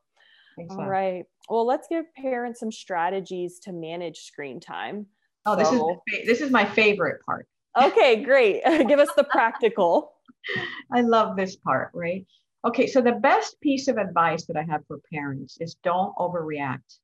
All 0.70 0.88
right. 0.88 1.26
Well, 1.50 1.66
let's 1.66 1.88
give 1.88 2.06
parents 2.16 2.60
some 2.60 2.72
strategies 2.72 3.60
to 3.60 3.72
manage 3.72 4.20
screen 4.20 4.60
time. 4.60 5.08
Oh, 5.46 5.56
this 5.56 5.68
is 5.72 5.78
So- 5.78 5.88
my 5.88 5.96
fa- 6.18 6.26
this 6.26 6.42
is 6.42 6.52
my 6.52 6.66
favorite 6.66 7.22
part. 7.26 7.48
Okay, 7.80 8.24
great. 8.24 8.64
give 8.88 9.00
us 9.00 9.10
the 9.16 9.24
practical. 9.24 10.14
I 10.94 11.02
love 11.02 11.36
this 11.38 11.56
part, 11.56 11.92
right? 11.94 12.26
Okay, 12.66 12.88
so 12.88 13.02
the 13.02 13.14
best 13.14 13.60
piece 13.62 13.88
of 13.88 13.98
advice 13.98 14.46
that 14.48 14.58
I 14.58 14.64
have 14.64 14.86
for 14.88 15.00
parents 15.14 15.58
is 15.62 15.76
don't 15.76 16.16
overreact. 16.18 17.00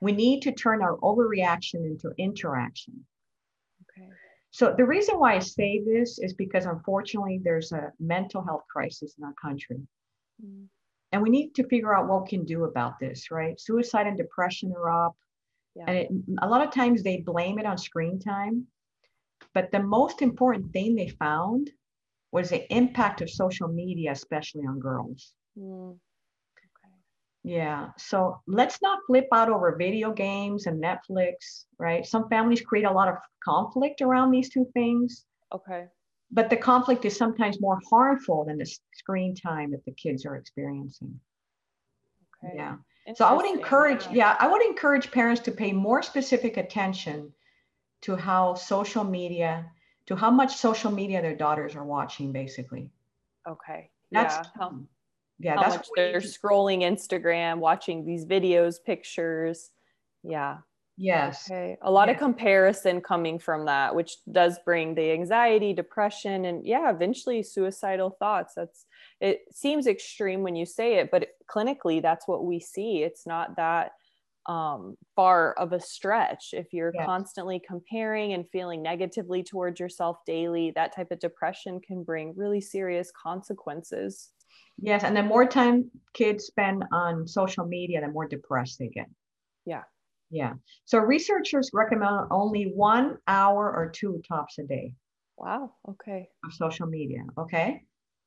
We 0.00 0.12
need 0.12 0.40
to 0.42 0.52
turn 0.52 0.82
our 0.82 0.96
overreaction 0.98 1.84
into 1.84 2.12
interaction. 2.18 3.04
Okay. 3.82 4.08
So 4.50 4.74
the 4.76 4.86
reason 4.86 5.18
why 5.18 5.34
I 5.34 5.38
say 5.40 5.82
this 5.84 6.18
is 6.18 6.32
because 6.34 6.64
unfortunately 6.66 7.40
there's 7.42 7.72
a 7.72 7.92
mental 7.98 8.42
health 8.42 8.62
crisis 8.72 9.16
in 9.18 9.24
our 9.24 9.34
country. 9.34 9.80
Mm, 10.44 10.66
And 11.14 11.22
we 11.22 11.30
need 11.30 11.54
to 11.54 11.68
figure 11.68 11.94
out 11.94 12.08
what 12.08 12.22
we 12.24 12.28
can 12.28 12.44
do 12.44 12.64
about 12.64 12.98
this, 12.98 13.30
right? 13.30 13.58
Suicide 13.60 14.08
and 14.08 14.18
depression 14.18 14.72
are 14.76 15.06
up. 15.06 15.14
Yeah. 15.76 15.84
And 15.86 15.96
it, 15.96 16.08
a 16.42 16.48
lot 16.48 16.66
of 16.66 16.74
times 16.74 17.04
they 17.04 17.18
blame 17.18 17.60
it 17.60 17.66
on 17.66 17.78
screen 17.78 18.18
time. 18.18 18.66
But 19.54 19.70
the 19.70 19.78
most 19.78 20.22
important 20.22 20.72
thing 20.72 20.96
they 20.96 21.06
found 21.06 21.70
was 22.32 22.50
the 22.50 22.66
impact 22.74 23.20
of 23.20 23.30
social 23.30 23.68
media, 23.68 24.10
especially 24.10 24.66
on 24.66 24.80
girls. 24.80 25.34
Mm, 25.56 25.92
Okay. 25.92 26.94
Yeah. 27.44 27.90
So 27.96 28.40
let's 28.48 28.82
not 28.82 28.98
flip 29.06 29.28
out 29.32 29.48
over 29.48 29.76
video 29.76 30.12
games 30.12 30.66
and 30.66 30.82
Netflix, 30.82 31.66
right? 31.78 32.04
Some 32.04 32.28
families 32.28 32.60
create 32.60 32.86
a 32.86 32.92
lot 32.92 33.06
of 33.06 33.14
conflict 33.44 34.02
around 34.02 34.32
these 34.32 34.50
two 34.50 34.66
things, 34.74 35.26
Okay. 35.54 35.86
But 36.34 36.50
the 36.50 36.56
conflict 36.56 37.04
is 37.04 37.16
sometimes 37.16 37.60
more 37.60 37.78
harmful 37.88 38.44
than 38.44 38.58
the 38.58 38.66
screen 38.92 39.36
time 39.36 39.70
that 39.70 39.84
the 39.84 39.92
kids 39.92 40.26
are 40.26 40.34
experiencing. 40.34 41.18
Okay. 42.44 42.54
Yeah. 42.56 42.76
So 43.14 43.24
I 43.24 43.32
would 43.32 43.46
encourage, 43.46 44.06
yeah. 44.10 44.36
I 44.40 44.48
would 44.48 44.62
encourage 44.62 45.12
parents 45.12 45.40
to 45.42 45.52
pay 45.52 45.72
more 45.72 46.02
specific 46.02 46.56
attention 46.56 47.32
to 48.02 48.16
how 48.16 48.54
social 48.54 49.04
media, 49.04 49.70
to 50.06 50.16
how 50.16 50.30
much 50.30 50.56
social 50.56 50.90
media 50.90 51.22
their 51.22 51.36
daughters 51.36 51.76
are 51.76 51.84
watching, 51.84 52.32
basically. 52.32 52.90
Okay. 53.48 53.90
That's 54.10 54.34
yeah. 54.34 54.44
How, 54.58 54.80
yeah, 55.38 55.54
how 55.54 55.62
that's 55.62 55.76
much 55.76 55.88
they're 55.94 56.20
scrolling 56.20 56.80
Instagram, 56.80 57.58
watching 57.58 58.04
these 58.04 58.24
videos, 58.24 58.76
pictures. 58.84 59.70
Yeah. 60.24 60.58
Yes. 60.96 61.50
Okay. 61.50 61.76
A 61.82 61.90
lot 61.90 62.08
of 62.08 62.16
comparison 62.18 63.00
coming 63.00 63.38
from 63.38 63.66
that, 63.66 63.94
which 63.94 64.16
does 64.30 64.58
bring 64.64 64.94
the 64.94 65.12
anxiety, 65.12 65.72
depression, 65.72 66.44
and 66.44 66.66
yeah, 66.66 66.90
eventually 66.90 67.42
suicidal 67.42 68.10
thoughts. 68.18 68.54
That's 68.54 68.86
it 69.20 69.42
seems 69.52 69.86
extreme 69.86 70.42
when 70.42 70.56
you 70.56 70.66
say 70.66 70.94
it, 70.96 71.10
but 71.10 71.28
clinically 71.48 72.02
that's 72.02 72.26
what 72.28 72.44
we 72.44 72.60
see. 72.60 73.02
It's 73.02 73.26
not 73.26 73.56
that 73.56 73.92
um, 74.46 74.96
far 75.16 75.54
of 75.54 75.72
a 75.72 75.80
stretch. 75.80 76.50
If 76.52 76.72
you're 76.72 76.92
Yes. 76.94 77.06
constantly 77.06 77.60
comparing 77.66 78.34
and 78.34 78.48
feeling 78.50 78.82
negatively 78.82 79.42
towards 79.42 79.80
yourself 79.80 80.18
daily, 80.26 80.72
that 80.72 80.94
type 80.94 81.10
of 81.10 81.18
depression 81.18 81.80
can 81.80 82.02
bring 82.04 82.34
really 82.36 82.60
serious 82.60 83.10
consequences. 83.10 84.30
Yes. 84.76 85.02
And 85.02 85.16
the 85.16 85.22
more 85.22 85.46
time 85.46 85.90
kids 86.12 86.44
spend 86.44 86.84
on 86.92 87.26
social 87.26 87.64
media, 87.64 88.00
the 88.00 88.08
more 88.08 88.28
depressed 88.28 88.78
they 88.78 88.88
get. 88.88 89.06
Yeah. 89.64 89.84
Yeah. 90.30 90.54
So 90.84 90.98
researchers 90.98 91.70
recommend 91.72 92.26
only 92.30 92.72
one 92.74 93.18
hour 93.26 93.72
or 93.74 93.90
two 93.90 94.22
tops 94.26 94.58
a 94.58 94.64
day 94.64 94.94
Wow. 95.36 95.72
Okay. 95.88 96.28
of 96.44 96.52
social 96.52 96.86
media. 96.86 97.22
Okay. 97.38 97.82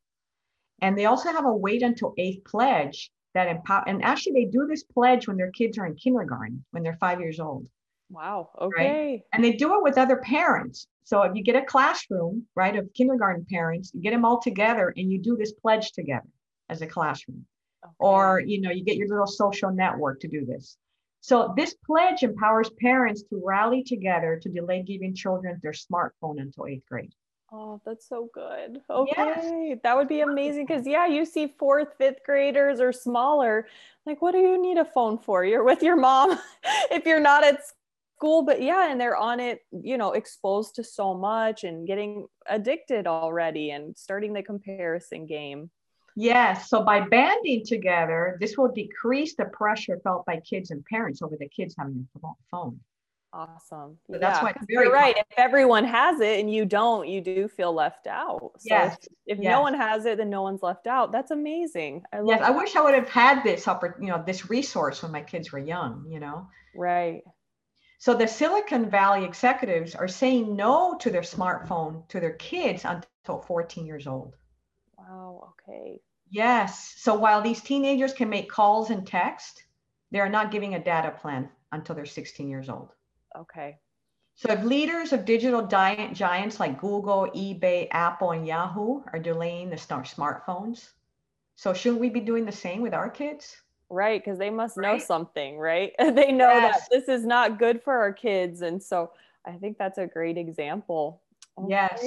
And 0.82 0.98
they 0.98 1.06
also 1.06 1.34
have 1.34 1.44
a 1.46 1.54
wait 1.54 1.84
until 1.84 2.14
eighth 2.18 2.46
pledge 2.46 3.12
that 3.34 3.48
empower 3.48 3.84
and 3.88 4.04
actually 4.04 4.34
they 4.34 4.46
do 4.46 4.66
this 4.66 4.84
pledge 4.84 5.28
when 5.28 5.38
their 5.38 5.52
kids 5.52 5.78
are 5.78 5.86
in 5.86 5.96
kindergarten, 5.96 6.64
when 6.72 6.82
they're 6.82 6.98
five 7.00 7.20
years 7.20 7.42
old. 7.42 7.68
Wow. 8.10 8.50
Okay. 8.60 9.24
And 9.34 9.44
they 9.44 9.54
do 9.54 9.76
it 9.76 9.84
with 9.84 9.98
other 9.98 10.18
parents. 10.18 10.88
So 11.04 11.24
if 11.24 11.36
you 11.36 11.44
get 11.44 11.56
a 11.56 11.66
classroom, 11.66 12.46
right, 12.56 12.76
of 12.76 12.88
kindergarten 12.94 13.46
parents, 13.50 13.92
you 13.94 14.02
get 14.02 14.12
them 14.12 14.26
all 14.26 14.42
together 14.42 14.94
and 14.96 15.12
you 15.12 15.20
do 15.20 15.38
this 15.38 15.54
pledge 15.54 15.92
together 15.92 16.28
as 16.70 16.82
a 16.82 16.88
classroom. 16.88 17.46
Okay. 17.84 17.94
Or, 18.00 18.40
you 18.40 18.62
know, 18.62 18.72
you 18.72 18.84
get 18.84 18.98
your 18.98 19.08
little 19.08 19.28
social 19.28 19.72
network 19.72 20.20
to 20.22 20.28
do 20.28 20.46
this. 20.46 20.78
So 21.22 21.54
this 21.56 21.76
pledge 21.86 22.24
empowers 22.24 22.70
parents 22.82 23.24
to 23.24 23.42
rally 23.44 23.84
together 23.84 24.40
to 24.42 24.50
delay 24.50 24.84
giving 24.84 25.14
children 25.16 25.60
their 25.62 25.74
smartphone 25.74 26.40
until 26.40 26.68
eighth 26.68 26.86
grade. 26.90 27.14
Oh, 27.52 27.82
that's 27.84 28.08
so 28.08 28.30
good. 28.34 28.80
Yes. 28.90 29.40
Okay. 29.40 29.80
That 29.82 29.98
would 29.98 30.08
be 30.08 30.22
amazing 30.22 30.68
because, 30.68 30.86
yeah, 30.86 31.08
you 31.08 31.26
see 31.26 31.48
fourth, 31.48 31.96
fifth 31.98 32.20
graders 32.24 32.80
or 32.80 32.94
smaller. 32.94 33.66
Like, 34.06 34.22
what 34.22 34.34
do 34.34 34.38
you 34.38 34.62
need 34.62 34.78
a 34.78 34.86
phone 34.86 35.18
for? 35.18 35.44
You're 35.44 35.64
with 35.64 35.82
your 35.82 35.96
mom 35.96 36.38
if 36.92 37.08
you're 37.08 37.20
not 37.20 37.44
at 37.44 37.62
school. 38.20 38.44
But 38.44 38.62
yeah, 38.62 38.92
and 38.92 39.00
they're 39.00 39.16
on 39.16 39.40
it, 39.40 39.62
you 39.72 39.98
know, 39.98 40.12
exposed 40.12 40.76
to 40.76 40.84
so 40.84 41.14
much 41.14 41.64
and 41.64 41.88
getting 41.88 42.28
addicted 42.48 43.08
already 43.08 43.72
and 43.72 43.98
starting 43.98 44.34
the 44.34 44.44
comparison 44.44 45.26
game. 45.26 45.70
Yes. 46.16 46.70
So 46.70 46.84
by 46.84 47.00
banding 47.02 47.66
together, 47.66 48.38
this 48.42 48.58
will 48.58 48.72
decrease 48.72 49.36
the 49.36 49.46
pressure 49.46 50.00
felt 50.04 50.26
by 50.26 50.42
kids 50.42 50.72
and 50.72 50.84
parents 50.86 51.22
over 51.22 51.38
the 51.40 51.48
kids 51.48 51.76
having 51.78 52.08
a 52.24 52.28
phone. 52.52 52.80
Awesome. 53.32 53.98
So 54.12 54.18
that's 54.18 54.42
why 54.42 54.50
it's 54.50 54.58
'cause 54.58 54.68
very 54.70 54.86
you're 54.88 54.94
right. 54.94 55.16
If 55.16 55.38
everyone 55.38 55.86
has 55.86 56.20
it 56.20 56.40
and 56.40 56.52
you 56.52 56.66
don't, 56.66 57.08
you 57.08 57.22
do 57.22 57.48
feel 57.48 57.72
left 57.72 58.08
out. 58.08 58.40
So 58.58 58.66
Yes, 58.66 58.98
if, 59.28 59.38
if 59.38 59.44
yes. 59.44 59.52
no 59.52 59.62
one 59.62 59.76
has 59.76 60.06
it, 60.06 60.18
then 60.18 60.30
no 60.32 60.42
one's 60.42 60.64
left 60.64 60.88
out. 60.88 61.12
That's 61.12 61.32
amazing. 61.32 62.04
I 62.12 62.20
love 62.20 62.28
Yes, 62.28 62.42
I 62.42 62.50
wish 62.50 62.76
I 62.76 62.82
would 62.82 62.96
have 62.96 63.08
had 63.08 63.44
this 63.44 63.66
oppor- 63.66 64.02
you 64.02 64.08
know, 64.08 64.22
this 64.26 64.50
resource 64.50 65.04
when 65.04 65.12
my 65.12 65.22
kids 65.22 65.52
were 65.52 65.60
young, 65.60 66.06
you 66.10 66.20
know. 66.20 66.48
Right. 66.76 67.22
So 68.00 68.14
the 68.14 68.28
Silicon 68.28 68.90
Valley 68.90 69.26
executives 69.26 69.94
are 69.94 70.08
saying 70.08 70.56
no 70.56 70.96
to 71.02 71.10
their 71.10 71.22
smartphone 71.22 72.08
to 72.08 72.22
their 72.22 72.32
kids 72.32 72.86
until 72.86 73.42
14 73.42 73.86
years 73.86 74.08
old. 74.08 74.38
Wow. 74.98 75.54
Okay. 75.68 76.00
Yes. 76.30 76.96
So 76.98 77.14
while 77.16 77.42
these 77.42 77.62
teenagers 77.62 78.14
can 78.14 78.30
make 78.30 78.50
calls 78.50 78.90
and 78.90 79.06
text, 79.06 79.66
they 80.12 80.22
are 80.22 80.30
not 80.30 80.50
giving 80.50 80.76
a 80.76 80.84
data 80.84 81.12
plan 81.12 81.50
until 81.74 81.94
they're 81.94 82.06
16 82.06 82.48
years 82.48 82.70
old. 82.70 82.94
Okay. 83.38 83.78
So 84.36 84.50
if 84.54 84.64
leaders 84.64 85.12
of 85.12 85.26
digital 85.26 85.68
giant 85.68 86.16
giants 86.16 86.58
like 86.58 86.80
Google, 86.80 87.30
eBay, 87.36 87.90
Apple, 87.92 88.32
and 88.32 88.48
Yahoo 88.48 89.04
are 89.12 89.20
delaying 89.20 89.70
the 89.70 89.78
smart 89.78 90.08
smartphones, 90.08 90.92
so 91.58 91.74
shouldn't 91.74 92.00
we 92.00 92.10
be 92.10 92.22
doing 92.22 92.46
the 92.46 92.52
same 92.54 92.82
with 92.82 92.94
our 92.94 93.10
kids? 93.10 93.58
Right, 93.90 94.24
because 94.24 94.38
they 94.38 94.50
must 94.52 94.78
know 94.78 94.94
Right? 94.94 95.02
something, 95.02 95.58
right? 95.58 95.94
they 96.00 96.32
know 96.32 96.50
Yes. 96.50 96.88
that 96.90 96.90
this 96.92 97.10
is 97.10 97.26
not 97.26 97.58
good 97.58 97.82
for 97.82 97.94
our 97.98 98.14
kids. 98.14 98.62
And 98.62 98.82
so 98.82 99.12
I 99.46 99.54
think 99.54 99.78
that's 99.78 99.98
a 99.98 100.06
great 100.06 100.38
example. 100.38 101.22
Yes. 101.68 102.02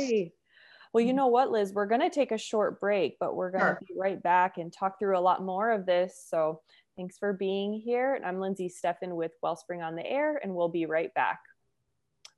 Well, 0.92 1.02
you 1.02 1.12
Mhm. 1.12 1.16
know 1.16 1.26
what, 1.28 1.50
Liz? 1.50 1.72
We're 1.72 1.86
going 1.86 2.00
to 2.02 2.10
take 2.10 2.32
a 2.32 2.38
short 2.38 2.78
break, 2.78 3.18
but 3.18 3.34
we're 3.34 3.50
going 3.50 3.62
to 3.62 3.66
Sure. 3.70 3.80
be 3.88 3.94
right 3.98 4.22
back 4.22 4.58
and 4.58 4.72
talk 4.72 4.98
through 4.98 5.18
a 5.18 5.20
lot 5.20 5.42
more 5.42 5.70
of 5.70 5.86
this. 5.86 6.16
So 6.16 6.60
thanks 6.96 7.18
for 7.18 7.32
being 7.32 7.72
here. 7.72 8.14
And 8.14 8.24
I'm 8.24 8.38
Lindsay 8.38 8.68
Steffen 8.68 9.16
with 9.16 9.32
Wellspring 9.42 9.82
on 9.82 9.96
the 9.96 10.06
Air, 10.06 10.36
and 10.36 10.54
we'll 10.54 10.68
be 10.68 10.86
right 10.86 11.12
back. 11.14 11.40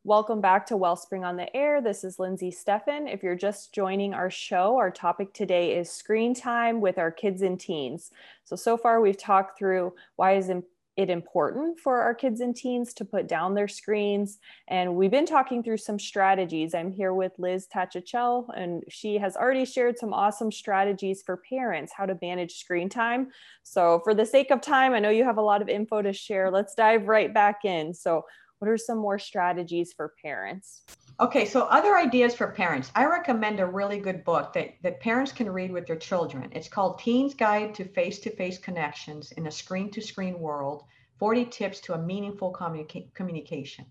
Welcome 0.06 0.42
back 0.42 0.66
to 0.66 0.76
Wellspring 0.76 1.24
on 1.24 1.38
the 1.38 1.56
Air. 1.56 1.80
This 1.80 2.04
is 2.04 2.18
Lindsay 2.18 2.50
Steffen. 2.50 3.10
If 3.10 3.22
you're 3.22 3.34
just 3.34 3.72
joining 3.72 4.12
our 4.12 4.28
show, 4.28 4.76
our 4.76 4.90
topic 4.90 5.32
today 5.32 5.78
is 5.78 5.90
screen 5.90 6.34
time 6.34 6.82
with 6.82 6.98
our 6.98 7.10
kids 7.10 7.40
and 7.40 7.58
teens. 7.58 8.10
So, 8.44 8.54
so 8.54 8.76
far 8.76 9.00
we've 9.00 9.16
talked 9.16 9.58
through 9.58 9.94
why 10.16 10.36
is 10.36 10.50
it 10.50 11.08
important 11.08 11.80
for 11.80 12.02
our 12.02 12.14
kids 12.14 12.40
and 12.40 12.54
teens 12.54 12.92
to 12.94 13.04
put 13.06 13.26
down 13.26 13.54
their 13.54 13.66
screens. 13.66 14.40
And 14.68 14.94
we've 14.94 15.10
been 15.10 15.24
talking 15.24 15.62
through 15.62 15.78
some 15.78 15.98
strategies. 15.98 16.74
I'm 16.74 16.92
here 16.92 17.14
with 17.14 17.32
Liz 17.38 17.66
Tachachel, 17.74 18.46
and 18.54 18.84
she 18.90 19.16
has 19.16 19.36
already 19.36 19.64
shared 19.64 19.98
some 19.98 20.12
awesome 20.12 20.52
strategies 20.52 21.22
for 21.22 21.38
parents, 21.48 21.94
how 21.96 22.04
to 22.04 22.18
manage 22.20 22.58
screen 22.58 22.90
time. 22.90 23.28
So, 23.62 24.02
for 24.04 24.12
the 24.12 24.26
sake 24.26 24.50
of 24.50 24.60
time, 24.60 24.92
I 24.92 25.00
know 25.00 25.08
you 25.08 25.24
have 25.24 25.38
a 25.38 25.42
lot 25.42 25.62
of 25.62 25.70
info 25.70 26.02
to 26.02 26.12
share. 26.12 26.50
Let's 26.50 26.74
dive 26.74 27.08
right 27.08 27.32
back 27.32 27.64
in. 27.64 27.94
So, 27.94 28.26
what 28.58 28.70
are 28.70 28.78
some 28.78 28.98
more 28.98 29.18
strategies 29.18 29.92
for 29.92 30.14
parents? 30.22 30.82
Okay, 31.20 31.44
so 31.44 31.62
other 31.62 31.96
ideas 31.96 32.34
for 32.34 32.48
parents. 32.48 32.90
I 32.96 33.04
recommend 33.06 33.60
a 33.60 33.66
really 33.66 33.98
good 33.98 34.24
book 34.24 34.52
that, 34.54 34.74
that 34.82 35.00
parents 35.00 35.30
can 35.30 35.48
read 35.48 35.70
with 35.70 35.86
their 35.86 35.96
children. 35.96 36.50
It's 36.52 36.68
called 36.68 36.98
Teens 36.98 37.34
Guide 37.34 37.74
to 37.76 37.84
Face 37.84 38.18
to 38.20 38.30
Face 38.30 38.58
Connections 38.58 39.32
in 39.32 39.46
a 39.46 39.50
Screen 39.50 39.90
to 39.92 40.00
Screen 40.00 40.40
World 40.40 40.82
40 41.18 41.44
Tips 41.46 41.80
to 41.80 41.94
a 41.94 41.98
Meaningful 41.98 42.52
Communica- 42.52 43.12
Communication 43.14 43.86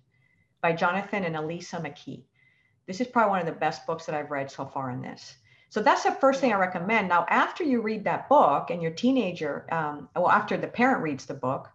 by 0.61 0.73
Jonathan 0.73 1.23
and 1.23 1.37
Elisa 1.37 1.77
McKee. 1.77 2.23
This 2.87 2.99
is 2.99 3.07
probably 3.07 3.29
one 3.29 3.39
of 3.39 3.45
the 3.45 3.59
best 3.59 3.85
books 3.85 4.05
that 4.05 4.15
I've 4.15 4.31
read 4.31 4.51
so 4.51 4.65
far 4.65 4.91
in 4.91 5.01
this. 5.01 5.37
So 5.69 5.81
that's 5.81 6.03
the 6.03 6.11
first 6.11 6.41
thing 6.41 6.51
I 6.53 6.57
recommend. 6.57 7.07
Now, 7.07 7.25
after 7.29 7.63
you 7.63 7.81
read 7.81 8.03
that 8.03 8.29
book 8.29 8.69
and 8.69 8.81
your 8.81 8.91
teenager, 8.91 9.65
um, 9.71 10.09
well, 10.15 10.29
after 10.29 10.57
the 10.57 10.67
parent 10.67 11.01
reads 11.01 11.25
the 11.25 11.33
book, 11.33 11.71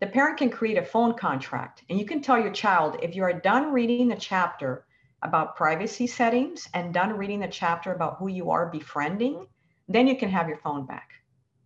the 0.00 0.06
parent 0.06 0.38
can 0.38 0.50
create 0.50 0.78
a 0.78 0.84
phone 0.84 1.14
contract 1.14 1.84
and 1.88 1.98
you 1.98 2.06
can 2.06 2.22
tell 2.22 2.38
your 2.38 2.52
child 2.52 2.96
if 3.02 3.14
you 3.14 3.22
are 3.22 3.32
done 3.32 3.72
reading 3.72 4.08
the 4.08 4.16
chapter 4.16 4.86
about 5.22 5.56
privacy 5.56 6.06
settings 6.06 6.68
and 6.72 6.94
done 6.94 7.16
reading 7.16 7.40
the 7.40 7.48
chapter 7.48 7.92
about 7.92 8.16
who 8.16 8.28
you 8.28 8.50
are 8.50 8.70
befriending, 8.70 9.46
then 9.88 10.06
you 10.06 10.16
can 10.16 10.30
have 10.30 10.48
your 10.48 10.56
phone 10.56 10.86
back, 10.86 11.10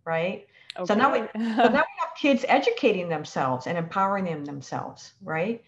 right? 0.03 0.47
Okay. 0.77 0.85
So 0.85 0.95
now 0.95 1.13
we 1.13 1.19
so 1.33 1.69
now 1.69 1.69
we 1.69 1.99
have 1.99 2.09
kids 2.17 2.43
educating 2.47 3.07
themselves 3.07 3.67
and 3.67 3.77
empowering 3.77 4.25
them 4.25 4.43
themselves, 4.43 5.13
right? 5.23 5.63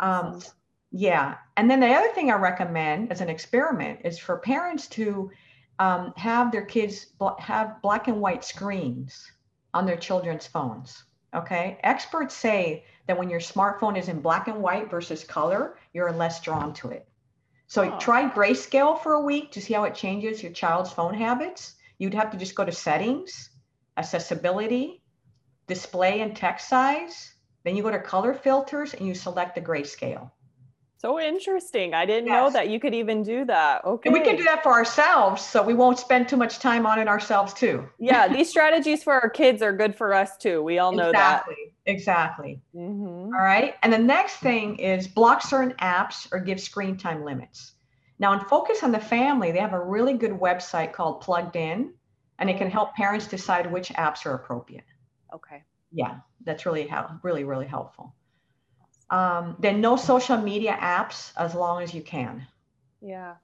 Um, 0.00 0.40
yeah, 0.90 1.34
and 1.58 1.70
then 1.70 1.80
the 1.80 1.88
other 1.88 2.08
thing 2.12 2.30
I 2.30 2.36
recommend 2.36 3.12
as 3.12 3.20
an 3.20 3.28
experiment 3.28 4.00
is 4.04 4.18
for 4.18 4.38
parents 4.38 4.86
to 4.88 5.30
um, 5.78 6.14
have 6.16 6.50
their 6.50 6.64
kids 6.64 7.04
bl- 7.04 7.38
have 7.38 7.82
black 7.82 8.08
and 8.08 8.22
white 8.22 8.42
screens 8.42 9.30
on 9.74 9.84
their 9.84 9.98
children's 9.98 10.46
phones. 10.46 11.04
Okay, 11.34 11.78
experts 11.82 12.34
say 12.34 12.84
that 13.06 13.18
when 13.18 13.28
your 13.28 13.40
smartphone 13.40 13.98
is 13.98 14.08
in 14.08 14.20
black 14.20 14.48
and 14.48 14.62
white 14.62 14.90
versus 14.90 15.24
color, 15.24 15.76
you're 15.92 16.12
less 16.12 16.40
drawn 16.40 16.72
to 16.74 16.90
it. 16.90 17.06
So 17.66 17.82
oh. 17.82 17.98
try 17.98 18.28
grayscale 18.30 19.02
for 19.02 19.12
a 19.12 19.20
week 19.20 19.52
to 19.52 19.60
see 19.60 19.74
how 19.74 19.84
it 19.84 19.94
changes 19.94 20.42
your 20.42 20.52
child's 20.52 20.92
phone 20.92 21.14
habits. 21.14 21.74
You'd 21.98 22.14
have 22.14 22.30
to 22.30 22.38
just 22.38 22.54
go 22.54 22.64
to 22.64 22.72
settings, 22.72 23.50
accessibility, 23.98 25.02
display 25.66 26.22
and 26.22 26.34
text 26.34 26.68
size. 26.68 27.34
Then 27.64 27.76
you 27.76 27.82
go 27.82 27.90
to 27.90 28.00
color 28.00 28.32
filters 28.32 28.94
and 28.94 29.06
you 29.06 29.14
select 29.14 29.54
the 29.54 29.60
grayscale. 29.60 30.30
So 31.00 31.20
interesting. 31.20 31.94
I 31.94 32.04
didn't 32.06 32.26
yes. 32.26 32.34
know 32.34 32.50
that 32.50 32.70
you 32.70 32.80
could 32.80 32.92
even 32.92 33.22
do 33.22 33.44
that. 33.44 33.84
Okay. 33.84 34.08
And 34.08 34.12
we 34.12 34.20
can 34.20 34.36
do 34.36 34.42
that 34.42 34.64
for 34.64 34.72
ourselves 34.72 35.42
so 35.42 35.62
we 35.62 35.72
won't 35.72 35.96
spend 35.96 36.28
too 36.28 36.36
much 36.36 36.58
time 36.58 36.86
on 36.86 36.98
it 36.98 37.06
ourselves 37.06 37.54
too. 37.54 37.88
yeah, 38.00 38.26
these 38.26 38.50
strategies 38.50 39.04
for 39.04 39.12
our 39.12 39.30
kids 39.30 39.62
are 39.62 39.72
good 39.72 39.94
for 39.94 40.12
us 40.12 40.36
too. 40.36 40.60
We 40.60 40.80
all 40.80 40.90
know 40.90 41.10
exactly. 41.10 41.54
that. 41.86 41.92
Exactly. 41.92 42.60
Mm-hmm. 42.74 43.32
All 43.32 43.40
right. 43.40 43.76
And 43.84 43.92
the 43.92 43.98
next 43.98 44.38
thing 44.38 44.76
is 44.76 45.06
block 45.06 45.40
certain 45.42 45.74
apps 45.74 46.26
or 46.32 46.40
give 46.40 46.60
screen 46.60 46.96
time 46.96 47.24
limits. 47.24 47.74
Now, 48.18 48.32
in 48.32 48.40
Focus 48.40 48.82
on 48.82 48.90
the 48.90 48.98
Family, 48.98 49.52
they 49.52 49.60
have 49.60 49.74
a 49.74 49.84
really 49.84 50.14
good 50.14 50.32
website 50.32 50.92
called 50.92 51.20
Plugged 51.20 51.54
In, 51.54 51.92
and 52.40 52.50
it 52.50 52.58
can 52.58 52.68
help 52.68 52.94
parents 52.94 53.28
decide 53.28 53.70
which 53.70 53.90
apps 53.90 54.26
are 54.26 54.34
appropriate. 54.34 54.84
Okay. 55.32 55.62
Yeah, 55.92 56.16
that's 56.44 56.66
really 56.66 56.88
how 56.88 57.20
really 57.22 57.44
really 57.44 57.66
helpful. 57.66 58.14
Um, 59.10 59.56
then 59.58 59.80
no 59.80 59.96
social 59.96 60.36
media 60.36 60.76
apps 60.80 61.32
as 61.36 61.54
long 61.54 61.82
as 61.82 61.94
you 61.94 62.02
can. 62.02 62.46
Yeah. 63.00 63.34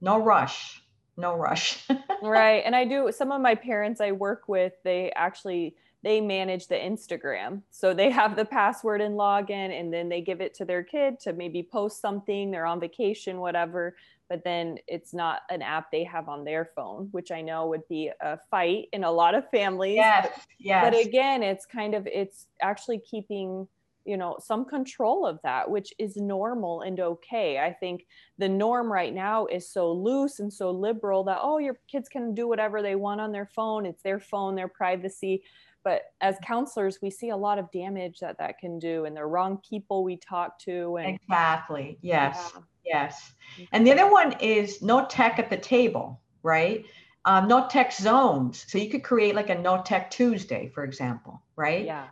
No 0.00 0.18
rush. 0.18 0.82
No 1.16 1.36
rush. 1.36 1.86
right. 2.22 2.62
And 2.64 2.74
I 2.74 2.84
do 2.84 3.10
some 3.12 3.32
of 3.32 3.40
my 3.40 3.54
parents 3.54 4.00
I 4.00 4.12
work 4.12 4.44
with, 4.48 4.72
they 4.84 5.12
actually 5.12 5.76
they 6.02 6.20
manage 6.20 6.68
the 6.68 6.76
Instagram. 6.76 7.62
So 7.70 7.92
they 7.92 8.10
have 8.10 8.36
the 8.36 8.44
password 8.44 9.00
and 9.00 9.16
login 9.16 9.78
and 9.78 9.92
then 9.92 10.08
they 10.08 10.20
give 10.20 10.40
it 10.40 10.54
to 10.54 10.64
their 10.64 10.84
kid 10.84 11.18
to 11.20 11.32
maybe 11.32 11.64
post 11.64 12.00
something, 12.00 12.50
they're 12.50 12.66
on 12.66 12.78
vacation, 12.78 13.38
whatever. 13.38 13.96
But 14.28 14.44
then 14.44 14.78
it's 14.86 15.12
not 15.12 15.40
an 15.50 15.62
app 15.62 15.90
they 15.90 16.04
have 16.04 16.28
on 16.28 16.44
their 16.44 16.70
phone, 16.76 17.08
which 17.12 17.32
I 17.32 17.42
know 17.42 17.66
would 17.68 17.88
be 17.88 18.10
a 18.20 18.38
fight 18.50 18.86
in 18.92 19.02
a 19.04 19.10
lot 19.10 19.34
of 19.34 19.50
families. 19.50 19.96
Yes. 19.96 20.46
Yes. 20.60 20.84
But 20.84 21.06
again, 21.06 21.42
it's 21.42 21.66
kind 21.66 21.94
of 21.94 22.06
it's 22.06 22.46
actually 22.60 22.98
keeping 22.98 23.66
you 24.06 24.16
know 24.16 24.36
some 24.40 24.64
control 24.64 25.26
of 25.26 25.38
that 25.42 25.68
which 25.68 25.92
is 25.98 26.16
normal 26.16 26.82
and 26.82 27.00
okay. 27.00 27.58
I 27.58 27.72
think 27.72 28.06
the 28.38 28.48
norm 28.48 28.90
right 28.90 29.12
now 29.12 29.46
is 29.46 29.70
so 29.70 29.92
loose 29.92 30.38
and 30.38 30.52
so 30.52 30.70
liberal 30.70 31.24
that 31.24 31.38
oh 31.42 31.58
your 31.58 31.78
kids 31.90 32.08
can 32.08 32.34
do 32.34 32.48
whatever 32.48 32.82
they 32.82 32.94
want 32.94 33.20
on 33.20 33.32
their 33.32 33.46
phone. 33.46 33.84
It's 33.84 34.02
their 34.02 34.20
phone 34.20 34.54
their 34.54 34.68
privacy. 34.68 35.42
But 35.84 36.02
as 36.20 36.36
counselors 36.44 36.98
we 37.02 37.10
see 37.10 37.30
a 37.30 37.36
lot 37.36 37.58
of 37.58 37.70
damage 37.72 38.20
that 38.20 38.38
that 38.38 38.58
can 38.58 38.78
do 38.78 39.04
and 39.04 39.16
the 39.16 39.24
wrong 39.24 39.60
people 39.68 40.04
we 40.04 40.16
talk 40.16 40.58
to 40.60 40.96
and 40.96 41.16
exactly. 41.16 41.98
Yes. 42.00 42.52
Yeah. 42.54 42.60
yes. 42.84 43.32
And 43.72 43.86
the 43.86 43.92
other 43.92 44.10
one 44.10 44.32
is 44.40 44.82
no 44.82 45.06
tech 45.06 45.38
at 45.38 45.50
the 45.50 45.58
table 45.58 46.20
right? 46.42 46.84
Um, 47.24 47.48
no 47.48 47.66
tech 47.66 47.92
zones. 47.92 48.64
So 48.68 48.78
you 48.78 48.88
could 48.88 49.02
create 49.02 49.34
like 49.34 49.50
a 49.50 49.58
no 49.58 49.82
tech 49.82 50.10
tuesday 50.10 50.70
for 50.72 50.84
example 50.84 51.42
right? 51.56 51.84
Yeah 51.84 52.06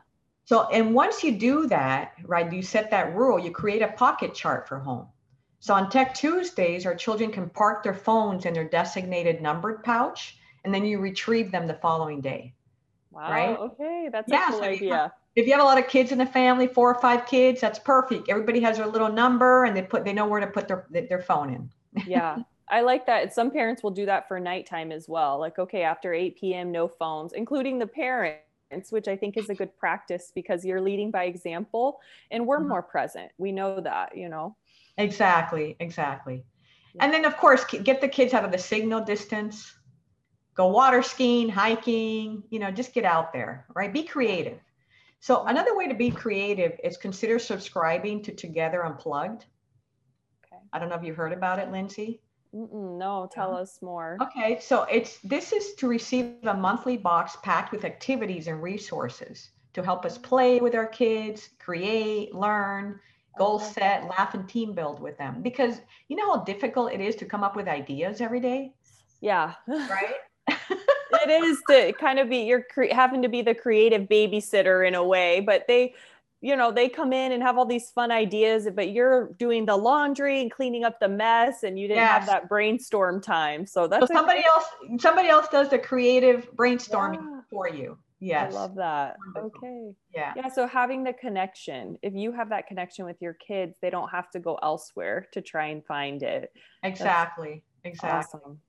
so, 0.44 0.68
and 0.68 0.94
once 0.94 1.24
you 1.24 1.33
do 1.33 1.66
that, 1.68 2.12
right, 2.24 2.52
you 2.52 2.62
set 2.62 2.90
that 2.90 3.14
rule, 3.14 3.38
you 3.38 3.50
create 3.50 3.83
a 3.83 3.88
pocket 3.88 4.35
chart 4.35 4.68
for 4.68 4.78
home. 4.78 5.07
So 5.59 5.72
on 5.72 5.88
Tech 5.88 6.14
Tuesdays, 6.14 6.85
our 6.85 6.94
children 6.94 7.33
can 7.33 7.48
park 7.48 7.83
their 7.83 7.94
phones 7.94 8.44
in 8.44 8.52
their 8.52 8.68
designated 8.68 9.40
numbered 9.40 9.83
pouch, 9.83 10.37
and 10.64 10.74
then 10.74 10.85
you 10.85 10.98
retrieve 10.98 11.50
them 11.50 11.66
the 11.66 11.74
following 11.74 12.20
day. 12.20 12.52
Wow. 13.11 13.30
Right? 13.30 13.59
Okay, 13.59 14.09
that's 14.12 14.30
yeah, 14.30 14.48
a 14.48 14.50
cool 14.50 14.59
so 14.59 14.64
idea. 14.66 14.94
Have, 14.94 15.12
if 15.35 15.46
you 15.46 15.52
have 15.52 15.62
a 15.62 15.64
lot 15.64 15.78
of 15.78 15.88
kids 15.88 16.12
in 16.12 16.18
the 16.18 16.26
family, 16.26 16.66
four 16.66 16.94
or 16.94 17.00
five 17.00 17.24
kids, 17.24 17.62
that's 17.62 17.78
perfect. 17.78 18.28
Everybody 18.28 18.61
has 18.61 18.76
their 18.76 18.87
little 18.87 19.11
number, 19.11 19.64
and 19.64 19.74
they 19.74 19.83
put 19.83 20.04
they 20.04 20.12
know 20.12 20.26
where 20.26 20.40
to 20.40 20.46
put 20.46 20.68
their 20.68 20.87
their 20.90 21.22
phone 21.22 21.54
in. 21.54 21.70
yeah. 22.07 22.38
I 22.68 22.80
like 22.80 23.07
that. 23.07 23.33
Some 23.33 23.50
parents 23.50 23.83
will 23.83 23.90
do 23.90 24.07
that 24.07 24.26
for 24.26 24.40
nighttime 24.40 24.90
as 24.90 25.09
well. 25.09 25.38
Like, 25.38 25.59
okay, 25.59 25.83
after 25.83 26.14
8 26.14 26.37
p.m., 26.37 26.72
no 26.72 26.88
phones, 26.88 27.35
including 27.35 27.78
the 27.78 27.87
parent 27.87 28.38
which 28.90 29.08
I 29.08 29.16
think 29.16 29.37
is 29.37 29.50
a 29.50 29.54
good 29.54 29.76
practice 29.76 30.32
because 30.34 30.64
you're 30.64 30.80
leading 30.80 31.10
by 31.10 31.24
example 31.24 32.00
and 32.30 32.46
we're 32.46 32.58
mm-hmm. 32.58 32.68
more 32.68 32.82
present. 32.82 33.30
We 33.38 33.52
know 33.52 33.80
that, 33.80 34.16
you 34.16 34.28
know. 34.28 34.56
Exactly, 34.98 35.76
exactly. 35.80 36.44
And 37.00 37.12
then, 37.12 37.24
of 37.24 37.37
course, 37.37 37.64
get 37.64 38.00
the 38.00 38.08
kids 38.08 38.34
out 38.34 38.44
of 38.44 38.52
the 38.52 38.58
signal 38.58 39.00
distance, 39.00 39.74
go 40.54 40.68
water 40.68 41.02
skiing, 41.02 41.48
hiking, 41.48 42.44
you 42.50 42.60
know, 42.60 42.70
just 42.70 42.94
get 42.94 43.04
out 43.04 43.32
there, 43.32 43.66
right? 43.74 43.92
Be 43.92 44.04
creative. 44.04 44.60
So, 45.18 45.44
another 45.46 45.76
way 45.76 45.88
to 45.88 45.94
be 45.94 46.10
creative 46.10 46.78
is 46.84 46.96
consider 46.96 47.38
subscribing 47.38 48.22
to 48.22 48.32
Together 48.32 48.84
Unplugged. 48.84 49.46
Okay. 50.44 50.62
I 50.72 50.78
don't 50.78 50.88
know 50.88 50.96
if 50.96 51.02
you've 51.02 51.16
heard 51.16 51.32
about 51.32 51.58
it, 51.58 51.72
Lindsay. 51.72 52.20
Mm-mm, 52.54 52.98
no, 52.98 53.28
tell 53.32 53.56
us 53.56 53.78
more. 53.82 54.16
Okay, 54.22 54.58
so 54.60 54.84
it's 54.84 55.18
this 55.20 55.52
is 55.52 55.74
to 55.74 55.88
receive 55.88 56.34
a 56.44 56.54
monthly 56.54 56.96
box 56.96 57.36
packed 57.42 57.72
with 57.72 57.84
activities 57.84 58.46
and 58.46 58.62
resources 58.62 59.50
to 59.72 59.82
help 59.82 60.04
us 60.04 60.16
play 60.16 60.60
with 60.60 60.74
our 60.74 60.86
kids, 60.86 61.48
create, 61.58 62.32
learn, 62.32 63.00
goal 63.36 63.58
set, 63.58 64.04
laugh, 64.04 64.34
and 64.34 64.48
team 64.48 64.72
build 64.72 65.00
with 65.00 65.18
them. 65.18 65.42
Because 65.42 65.80
you 66.08 66.16
know 66.16 66.34
how 66.34 66.44
difficult 66.44 66.92
it 66.92 67.00
is 67.00 67.16
to 67.16 67.24
come 67.24 67.42
up 67.42 67.56
with 67.56 67.66
ideas 67.66 68.20
every 68.20 68.40
day. 68.40 68.72
Yeah. 69.20 69.54
Right. 69.66 70.14
it 70.48 71.30
is 71.30 71.58
to 71.70 71.92
kind 71.94 72.18
of 72.18 72.28
be 72.28 72.38
you're 72.38 72.62
cre- 72.62 72.92
having 72.92 73.22
to 73.22 73.28
be 73.28 73.42
the 73.42 73.54
creative 73.54 74.02
babysitter 74.02 74.86
in 74.86 74.94
a 74.94 75.04
way, 75.04 75.40
but 75.40 75.64
they 75.66 75.94
you 76.44 76.54
know 76.57 76.70
they 76.70 76.90
come 76.90 77.14
in 77.14 77.33
and 77.33 77.42
have 77.42 77.57
all 77.57 77.64
these 77.64 77.90
fun 77.90 78.11
ideas 78.12 78.68
but 78.76 78.90
you're 78.90 79.33
doing 79.38 79.64
the 79.64 79.74
laundry 79.74 80.42
and 80.42 80.50
cleaning 80.50 80.85
up 80.85 81.00
the 81.00 81.09
mess 81.09 81.62
and 81.62 81.78
you 81.78 81.88
didn't 81.88 82.02
yes. 82.02 82.11
have 82.11 82.26
that 82.26 82.48
brainstorm 82.50 83.20
time. 83.22 83.66
So 83.66 83.87
that's 83.87 84.07
so 84.07 84.14
somebody 84.14 84.44
else 84.44 84.66
somebody 85.00 85.28
else 85.28 85.48
does 85.48 85.70
the 85.70 85.78
creative 85.78 86.54
brainstorming 86.54 87.24
yeah. 87.24 87.40
for 87.50 87.68
you. 87.68 87.96
Yes. 88.20 88.54
i 88.54 88.59
love 88.59 88.74
that. 88.76 89.16
Okay. 89.37 89.94
Yeah. 90.14 90.35
Yeah 90.37 90.48
so 90.50 90.66
having 90.66 91.02
the 91.02 91.14
connection 91.14 91.96
if 92.02 92.14
you 92.14 92.30
have 92.33 92.50
that 92.50 92.66
connection 92.66 93.07
with 93.07 93.16
your 93.22 93.35
kids 93.35 93.78
they 93.80 93.88
don't 93.88 94.11
have 94.11 94.30
to 94.33 94.38
go 94.38 94.59
elsewhere 94.62 95.26
to 95.33 95.40
try 95.40 95.68
and 95.68 95.83
find 95.87 96.22
it. 96.22 96.52
Exactly. 96.83 97.64
That's 97.83 97.94
exactly. 97.94 98.40
awesome. 98.40 98.61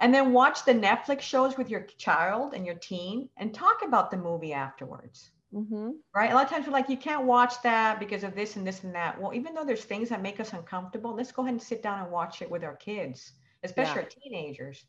and 0.00 0.12
then 0.12 0.32
watch 0.32 0.64
the 0.64 0.74
netflix 0.74 1.20
shows 1.20 1.56
with 1.56 1.70
your 1.70 1.82
child 1.96 2.54
and 2.54 2.66
your 2.66 2.76
teen 2.76 3.28
and 3.36 3.54
talk 3.54 3.82
about 3.84 4.10
the 4.10 4.16
movie 4.16 4.52
afterwards 4.52 5.30
Mm-hmm. 5.54 5.90
Right. 6.14 6.30
A 6.30 6.34
lot 6.34 6.44
of 6.44 6.50
times 6.50 6.66
we're 6.66 6.72
like, 6.72 6.88
you 6.88 6.96
can't 6.96 7.24
watch 7.24 7.60
that 7.62 7.98
because 7.98 8.22
of 8.22 8.34
this 8.34 8.56
and 8.56 8.66
this 8.66 8.84
and 8.84 8.94
that. 8.94 9.20
Well, 9.20 9.34
even 9.34 9.54
though 9.54 9.64
there's 9.64 9.84
things 9.84 10.08
that 10.10 10.22
make 10.22 10.38
us 10.38 10.52
uncomfortable, 10.52 11.14
let's 11.14 11.32
go 11.32 11.42
ahead 11.42 11.54
and 11.54 11.62
sit 11.62 11.82
down 11.82 12.00
and 12.00 12.10
watch 12.10 12.40
it 12.42 12.50
with 12.50 12.62
our 12.62 12.76
kids, 12.76 13.32
especially 13.64 13.94
yeah. 13.94 14.02
our 14.02 14.08
teenagers. 14.08 14.84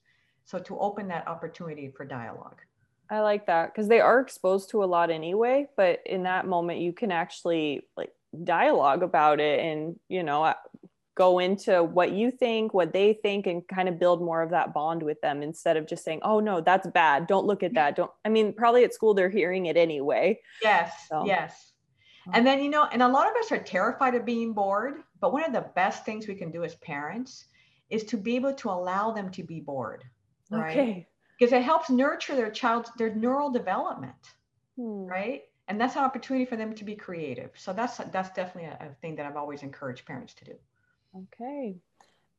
So 0.46 0.60
to 0.60 0.78
open 0.80 1.08
that 1.08 1.28
opportunity 1.28 1.92
for 1.96 2.06
dialogue. 2.06 2.62
I 3.10 3.20
like 3.20 3.48
that 3.48 3.74
because 3.74 3.90
they 3.90 4.00
are 4.00 4.22
exposed 4.22 4.70
to 4.70 4.84
a 4.84 4.86
lot 4.86 5.10
anyway, 5.10 5.68
but 5.76 6.00
in 6.06 6.24
that 6.24 6.48
moment 6.48 6.80
you 6.80 6.94
can 6.94 7.12
actually 7.12 7.88
like 7.98 8.12
dialogue 8.44 9.04
about 9.04 9.42
it 9.42 9.60
and 9.60 10.00
you 10.08 10.24
know 10.24 10.54
go 11.22 11.38
into 11.38 11.84
what 11.84 12.14
you 12.14 12.32
think, 12.32 12.74
what 12.74 12.94
they 12.94 13.14
think, 13.22 13.46
and 13.46 13.68
kind 13.68 13.88
of 13.88 14.00
build 14.00 14.24
more 14.24 14.42
of 14.42 14.50
that 14.50 14.74
bond 14.74 15.04
with 15.04 15.22
them 15.22 15.44
instead 15.44 15.78
of 15.78 15.86
just 15.86 16.04
saying, 16.04 16.20
oh, 16.24 16.40
no, 16.40 16.62
that's 16.62 16.88
bad. 16.88 17.28
Don't 17.28 17.46
look 17.46 17.62
at 17.62 17.76
that. 17.76 17.96
Don't, 17.96 18.10
I 18.26 18.30
mean, 18.30 18.54
probably 18.54 18.84
at 18.84 18.92
school 18.92 19.14
they're 19.14 19.30
hearing 19.30 19.68
it 19.68 19.78
anyway. 19.78 20.40
Yes. 20.64 20.92
So. 21.08 21.24
Yes. 21.28 21.74
And 22.34 22.46
then, 22.46 22.64
you 22.64 22.72
know, 22.72 22.88
and 22.92 23.04
a 23.04 23.08
lot 23.08 23.28
of 23.28 23.34
us 23.36 23.52
are 23.52 23.60
terrified 23.60 24.16
of 24.16 24.26
being 24.26 24.52
bored, 24.54 24.96
but 25.20 25.32
one 25.32 25.44
of 25.44 25.54
the 25.54 25.70
best 25.76 26.06
things 26.06 26.28
we 26.28 26.34
can 26.34 26.50
do 26.50 26.64
as 26.64 26.74
parents 26.76 27.46
is 27.92 28.04
to 28.06 28.18
be 28.18 28.36
able 28.36 28.54
to 28.54 28.70
allow 28.72 29.12
them 29.12 29.30
to 29.32 29.44
be 29.44 29.60
bored. 29.60 30.04
Right. 30.50 30.72
Okay. 30.72 31.08
Because 31.38 31.54
it 31.54 31.62
helps 31.62 31.92
nurture 31.92 32.36
their 32.36 32.52
child's 32.52 32.92
their 32.98 33.14
neural 33.14 33.52
development. 33.52 34.24
Hmm. 34.76 35.06
Right. 35.06 35.42
And 35.68 35.80
that's 35.80 35.96
an 35.96 36.04
opportunity 36.04 36.46
for 36.46 36.58
them 36.58 36.74
to 36.74 36.84
be 36.84 36.96
creative. 36.96 37.52
So 37.56 37.74
that's 37.74 37.98
that's 38.16 38.32
definitely 38.40 38.70
a, 38.72 38.78
a 38.88 38.96
thing 39.02 39.16
that 39.18 39.26
I've 39.28 39.38
always 39.38 39.62
encouraged 39.62 40.06
parents 40.06 40.34
to 40.36 40.46
do. 40.46 40.56
Okay, 41.16 41.76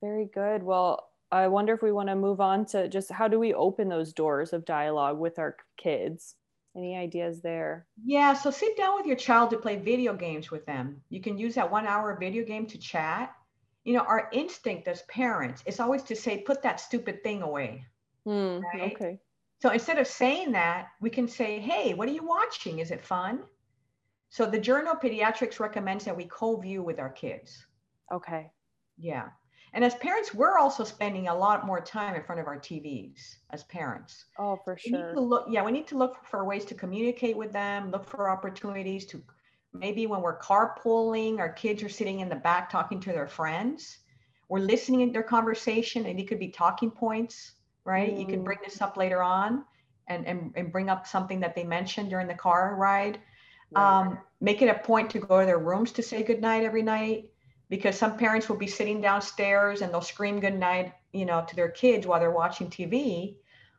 very 0.01 0.27
good. 0.27 0.63
Well, 0.63 1.09
I 1.31 1.49
wonder 1.49 1.73
if 1.75 1.83
we 1.83 1.93
want 1.93 2.09
to 2.09 2.15
move 2.17 2.41
on 2.41 2.65
to 2.67 2.89
just 2.89 3.11
how 3.11 3.29
do 3.29 3.39
we 3.39 3.55
open 3.55 3.89
those 3.89 4.13
doors 4.13 4.53
of 4.53 4.65
dialogue 4.65 5.19
with 5.19 5.39
our 5.39 5.57
kids? 5.77 6.37
Any 6.75 6.97
ideas 6.97 7.43
there? 7.43 7.87
Yeah, 8.03 8.33
so 8.33 8.51
sit 8.51 8.77
down 8.79 8.97
with 8.97 9.05
your 9.05 9.17
child 9.17 9.51
to 9.51 9.59
play 9.59 9.77
video 9.77 10.15
games 10.15 10.51
with 10.51 10.65
them. 10.65 11.03
You 11.11 11.21
can 11.21 11.37
use 11.37 11.55
that 11.57 11.71
one 11.71 11.87
hour 11.87 12.17
video 12.19 12.45
game 12.45 12.67
to 12.67 12.79
chat. 12.79 13.35
you 13.85 13.95
know, 13.95 14.01
our 14.03 14.29
instinct 14.33 14.87
as 14.89 15.03
parents 15.03 15.63
is 15.67 15.81
always 15.81 16.03
to 16.05 16.17
say, 16.17 16.39
put 16.39 16.63
that 16.63 16.81
stupid 16.81 17.23
thing 17.23 17.43
away. 17.43 17.85
Mm, 18.27 18.63
right? 18.63 18.93
Okay. 18.93 19.19
So 19.61 19.71
instead 19.71 19.99
of 19.99 20.07
saying 20.07 20.53
that, 20.53 20.89
we 21.01 21.11
can 21.11 21.29
say, 21.29 21.59
hey, 21.61 21.95
what 21.95 22.09
are 22.09 22.13
you 22.13 22.25
watching? 22.25 22.79
Is 22.79 22.91
it 22.91 23.05
fun? 23.05 23.41
So 24.29 24.47
the 24.47 24.59
Journal 24.59 24.93
of 24.93 25.01
Pediatrics 25.01 25.61
recommends 25.61 26.05
that 26.05 26.17
we 26.17 26.25
co-view 26.25 26.83
with 26.83 26.99
our 26.99 27.11
kids. 27.11 27.67
Okay. 28.13 28.51
Yeah. 29.03 29.29
And 29.75 29.85
as 29.85 29.95
parents, 29.97 30.35
we're 30.35 30.59
also 30.59 30.85
spending 30.85 31.29
a 31.29 31.35
lot 31.35 31.67
more 31.67 31.81
time 31.81 32.15
in 32.15 32.23
front 32.23 32.41
of 32.41 32.47
our 32.47 32.59
TVs 32.59 33.37
as 33.51 33.65
parents. 33.65 34.27
Oh, 34.39 34.57
for 34.65 34.77
sure. 34.77 34.93
We 34.93 35.07
need 35.07 35.15
to 35.15 35.21
look, 35.21 35.47
yeah, 35.49 35.65
we 35.65 35.73
need 35.73 35.89
to 35.89 35.99
look 35.99 36.25
for 36.27 36.45
ways 36.45 36.65
to 36.67 36.75
communicate 36.75 37.37
with 37.37 37.53
them, 37.53 37.91
look 37.91 38.07
for 38.07 38.31
opportunities 38.31 39.07
to 39.07 39.23
maybe 39.73 40.07
when 40.07 40.21
we're 40.21 40.39
carpooling, 40.39 41.39
our 41.39 41.49
kids 41.49 41.83
are 41.83 41.89
sitting 41.89 42.21
in 42.21 42.29
the 42.29 42.37
back 42.37 42.69
talking 42.71 43.01
to 43.01 43.13
their 43.13 43.27
friends. 43.27 43.99
We're 44.51 44.61
listening 44.61 45.07
to 45.07 45.13
their 45.13 45.23
conversation 45.23 46.05
and 46.05 46.21
it 46.21 46.29
could 46.29 46.39
be 46.39 46.49
talking 46.49 46.91
points, 46.91 47.53
right? 47.85 48.15
Mm. 48.15 48.21
You 48.21 48.27
can 48.27 48.41
mm. 48.41 48.45
bring 48.45 48.59
this 48.63 48.83
up 48.83 48.99
later 48.99 49.23
on 49.23 49.65
and, 50.09 50.27
and, 50.27 50.53
and 50.55 50.71
bring 50.71 50.91
up 50.91 51.07
something 51.07 51.41
that 51.41 51.55
they 51.55 51.65
mentioned 51.65 52.11
during 52.11 52.29
the 52.29 52.35
car 52.35 52.77
ride 52.77 53.19
um, 53.75 54.19
make 54.41 54.63
it 54.63 54.69
a 54.69 54.75
point 54.75 55.11
to 55.11 55.19
go 55.19 55.41
to 55.41 55.47
their 55.47 55.59
rooms 55.59 55.93
to 55.93 56.03
say 56.03 56.23
goodnight 56.23 56.65
every 56.65 56.83
night 56.83 57.31
because 57.73 57.97
some 57.97 58.19
parents 58.19 58.51
will 58.51 58.59
be 58.59 58.67
sitting 58.67 59.01
downstairs 59.01 59.81
and 59.81 59.91
they'll 59.91 60.03
scream 60.03 60.39
goodnight, 60.39 60.93
you 61.15 61.25
know, 61.25 61.43
to 61.49 61.57
their 61.57 61.71
kids 61.71 62.07
while 62.07 62.21
they're 62.21 62.31
watching 62.31 62.69
TV. 62.69 63.37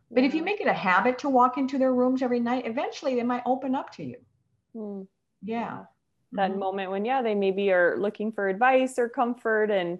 But 0.09 0.23
if 0.23 0.33
you 0.33 0.41
make 0.41 0.59
it 0.59 0.65
a 0.65 0.73
habit 0.73 1.19
to 1.19 1.29
walk 1.29 1.59
into 1.59 1.77
their 1.77 1.93
rooms 1.93 2.23
every 2.23 2.39
night, 2.39 2.65
eventually 2.65 3.13
they 3.13 3.21
might 3.21 3.43
open 3.45 3.75
up 3.75 3.93
to 3.97 4.03
you. 4.03 4.15
Mm. 4.75 5.05
Yeah. 5.43 5.83
That 6.31 6.49
mm-hmm. 6.49 6.59
moment 6.59 6.89
when, 6.89 7.05
yeah, 7.05 7.21
they 7.21 7.35
maybe 7.35 7.71
are 7.71 7.95
looking 7.99 8.31
for 8.31 8.49
advice 8.49 8.97
or 8.97 9.09
comfort 9.09 9.69
and 9.69 9.99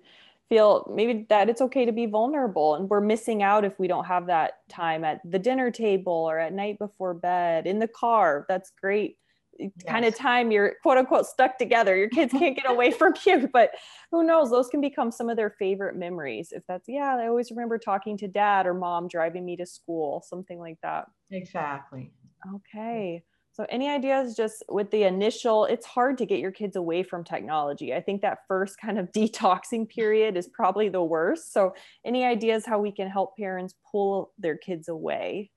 feel 0.50 0.92
maybe 0.92 1.28
that 1.30 1.48
it's 1.48 1.62
okay 1.62 1.86
to 1.86 1.92
be 1.92 2.08
vulnerable. 2.08 2.74
And 2.74 2.90
we're 2.90 3.00
missing 3.00 3.44
out 3.44 3.64
if 3.64 3.78
we 3.78 3.88
don't 3.88 4.06
have 4.06 4.26
that 4.26 4.68
time 4.70 5.04
at 5.04 5.22
the 5.24 5.38
dinner 5.38 5.70
table 5.70 6.14
or 6.14 6.40
at 6.40 6.52
night 6.52 6.80
before 6.80 7.14
bed, 7.14 7.68
in 7.68 7.78
the 7.78 7.88
car. 7.88 8.48
That's 8.50 8.72
great 8.72 9.20
yes. 9.60 9.72
kind 9.88 10.06
of 10.06 10.16
time 10.16 10.52
you're 10.52 10.76
quote 10.82 10.98
unquote 10.98 11.26
stuck 11.26 11.58
together. 11.58 11.96
Your 11.96 12.10
kids 12.10 12.34
can't 12.34 12.56
get 12.56 12.70
away 12.70 12.92
from 13.00 13.14
you, 13.26 13.50
but 13.52 13.72
who 14.12 14.24
knows? 14.24 14.50
Those 14.50 14.70
can 14.70 14.82
become 14.82 15.12
some 15.12 15.30
of 15.30 15.38
their 15.38 15.52
favorite 15.52 15.96
memories. 15.96 16.52
If 16.52 16.64
that's, 16.68 16.88
yeah, 16.88 17.16
I 17.20 17.28
always 17.28 17.52
remember 17.52 17.78
talking 17.78 18.18
to 18.18 18.28
dad 18.28 18.66
or 18.66 18.74
mom 18.74 19.08
driving 19.08 19.46
me 19.46 19.56
to 19.58 19.66
school, 19.66 20.24
something 20.28 20.60
like 20.60 20.78
that. 20.84 21.06
Exactly. 21.32 22.12
Okay. 22.56 23.24
So, 23.54 23.68
any 23.70 23.88
ideas 23.88 24.36
just 24.36 24.64
with 24.68 24.90
the 24.90 25.04
initial? 25.04 25.66
It's 25.66 25.86
hard 25.86 26.18
to 26.18 26.26
get 26.26 26.40
your 26.40 26.52
kids 26.52 26.76
away 26.76 27.04
from 27.04 27.24
technology. 27.24 27.94
I 27.94 28.02
think 28.02 28.24
that 28.24 28.40
first 28.48 28.80
kind 28.80 28.98
of 28.98 29.12
detoxing 29.16 29.88
period 29.88 30.38
is 30.38 30.48
probably 30.48 30.90
the 30.90 31.04
worst. 31.04 31.54
So, 31.54 31.74
any 32.04 32.26
ideas 32.26 32.66
how 32.66 32.80
we 32.80 32.92
can 32.92 33.08
help 33.08 33.38
parents 33.38 33.76
pull 33.92 34.34
their 34.40 34.58
kids 34.58 34.88
away? 34.88 35.52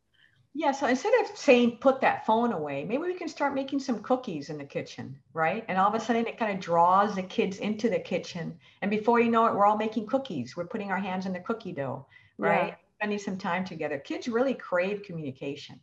Yeah, 0.58 0.72
so 0.72 0.86
instead 0.86 1.12
of 1.20 1.36
saying 1.36 1.78
put 1.82 2.00
that 2.00 2.24
phone 2.24 2.50
away, 2.50 2.82
maybe 2.84 3.02
we 3.02 3.12
can 3.12 3.28
start 3.28 3.54
making 3.54 3.78
some 3.78 4.00
cookies 4.00 4.48
in 4.48 4.56
the 4.56 4.64
kitchen, 4.64 5.14
right? 5.34 5.62
And 5.68 5.76
all 5.76 5.86
of 5.86 5.94
a 5.94 6.00
sudden 6.00 6.26
it 6.26 6.38
kind 6.38 6.50
of 6.50 6.64
draws 6.64 7.14
the 7.14 7.22
kids 7.22 7.58
into 7.58 7.90
the 7.90 7.98
kitchen. 7.98 8.58
And 8.80 8.90
before 8.90 9.20
you 9.20 9.30
know 9.30 9.44
it, 9.44 9.54
we're 9.54 9.66
all 9.66 9.76
making 9.76 10.06
cookies. 10.06 10.56
We're 10.56 10.66
putting 10.66 10.90
our 10.90 10.98
hands 10.98 11.26
in 11.26 11.34
the 11.34 11.40
cookie 11.40 11.72
dough, 11.72 12.06
right? 12.38 12.68
Yeah. 12.68 12.74
Spending 12.96 13.18
some 13.18 13.36
time 13.36 13.66
together. 13.66 13.98
Kids 13.98 14.28
really 14.28 14.54
crave 14.54 15.02
communication. 15.02 15.78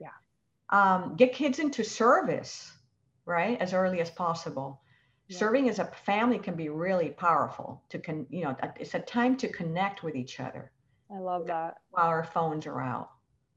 Yeah. 0.00 0.08
Um, 0.70 1.14
get 1.14 1.32
kids 1.32 1.60
into 1.60 1.84
service, 1.84 2.72
right? 3.24 3.56
As 3.60 3.72
early 3.72 4.00
as 4.00 4.10
possible. 4.10 4.80
Yeah. 5.28 5.38
Serving 5.38 5.68
as 5.68 5.78
a 5.78 5.92
family 6.04 6.40
can 6.40 6.56
be 6.56 6.70
really 6.70 7.10
powerful 7.10 7.84
to 7.90 8.00
con, 8.00 8.26
you 8.30 8.42
know, 8.42 8.56
it's 8.80 8.94
a 8.94 8.98
time 8.98 9.36
to 9.36 9.48
connect 9.48 10.02
with 10.02 10.16
each 10.16 10.40
other. 10.40 10.72
I 11.08 11.20
love 11.20 11.46
that. 11.46 11.76
While 11.90 12.06
our 12.06 12.24
phones 12.24 12.66
are 12.66 12.80
out. 12.80 13.10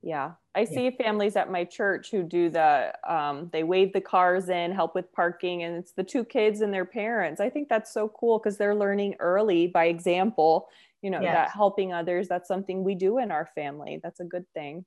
Yeah. 0.04 0.34
I 0.54 0.66
see 0.66 0.86
yeah. 0.86 1.04
families 1.04 1.36
at 1.38 1.50
my 1.50 1.64
church 1.64 2.12
who 2.12 2.24
do 2.24 2.50
the, 2.50 2.94
um, 3.08 3.50
they 3.54 3.64
wave 3.64 3.94
the 3.94 4.02
cars 4.02 4.50
in, 4.50 4.72
help 4.74 4.96
with 4.96 5.12
parking, 5.14 5.64
and 5.64 5.78
it's 5.78 5.94
the 5.94 6.04
two 6.04 6.26
kids 6.26 6.60
and 6.60 6.74
their 6.74 6.86
parents. 6.86 7.40
I 7.40 7.50
think 7.50 7.70
that's 7.70 7.94
so 7.94 8.10
cool 8.10 8.38
because 8.38 8.58
they're 8.58 8.76
learning 8.76 9.16
early 9.20 9.68
by 9.68 9.86
example, 9.86 10.68
you 11.02 11.10
know, 11.10 11.22
yes. 11.22 11.34
that 11.34 11.52
helping 11.52 11.94
others, 11.94 12.28
that's 12.28 12.50
something 12.50 12.84
we 12.84 12.96
do 12.96 13.18
in 13.18 13.32
our 13.32 13.46
family. 13.56 14.02
That's 14.04 14.20
a 14.20 14.26
good 14.26 14.46
thing. 14.54 14.84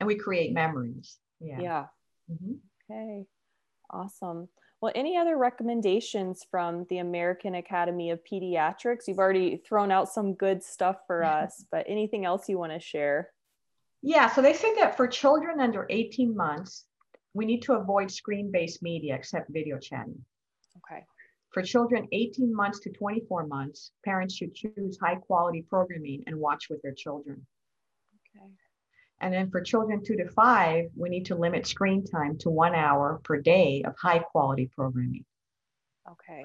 And 0.00 0.06
we 0.06 0.14
create 0.14 0.54
memories. 0.54 1.18
Yeah. 1.40 1.60
Yeah. 1.60 1.86
Mm-hmm. 2.30 2.54
Okay. 2.90 3.26
Awesome. 3.90 4.48
Well, 4.80 4.92
any 4.94 5.16
other 5.16 5.36
recommendations 5.36 6.44
from 6.50 6.86
the 6.90 6.98
American 6.98 7.54
Academy 7.54 8.10
of 8.10 8.20
Pediatrics? 8.24 9.06
You've 9.06 9.18
already 9.18 9.58
thrown 9.58 9.92
out 9.92 10.08
some 10.08 10.34
good 10.34 10.64
stuff 10.64 10.96
for 11.06 11.22
us, 11.24 11.64
but 11.70 11.84
anything 11.86 12.24
else 12.24 12.48
you 12.48 12.58
want 12.58 12.72
to 12.72 12.80
share? 12.80 13.28
Yeah, 14.02 14.28
so 14.28 14.42
they 14.42 14.52
say 14.52 14.74
that 14.76 14.96
for 14.96 15.06
children 15.06 15.60
under 15.60 15.86
18 15.88 16.36
months, 16.36 16.84
we 17.34 17.46
need 17.46 17.62
to 17.62 17.74
avoid 17.74 18.10
screen-based 18.10 18.82
media 18.82 19.14
except 19.14 19.52
video 19.52 19.78
chatting. 19.78 20.24
Okay. 20.78 21.04
For 21.50 21.62
children 21.62 22.08
18 22.12 22.54
months 22.54 22.80
to 22.80 22.90
24 22.90 23.46
months, 23.46 23.92
parents 24.04 24.34
should 24.34 24.54
choose 24.54 24.98
high 25.00 25.16
quality 25.16 25.64
programming 25.68 26.24
and 26.26 26.36
watch 26.36 26.68
with 26.68 26.82
their 26.82 26.94
children. 26.94 27.46
Okay. 28.36 28.46
And 29.20 29.32
then 29.32 29.50
for 29.50 29.60
children 29.60 30.02
two 30.04 30.16
to 30.16 30.28
five, 30.30 30.86
we 30.96 31.08
need 31.08 31.26
to 31.26 31.36
limit 31.36 31.66
screen 31.66 32.04
time 32.04 32.38
to 32.38 32.50
one 32.50 32.74
hour 32.74 33.20
per 33.22 33.40
day 33.40 33.82
of 33.86 33.94
high 33.96 34.18
quality 34.18 34.68
programming. 34.74 35.24
Okay. 36.10 36.44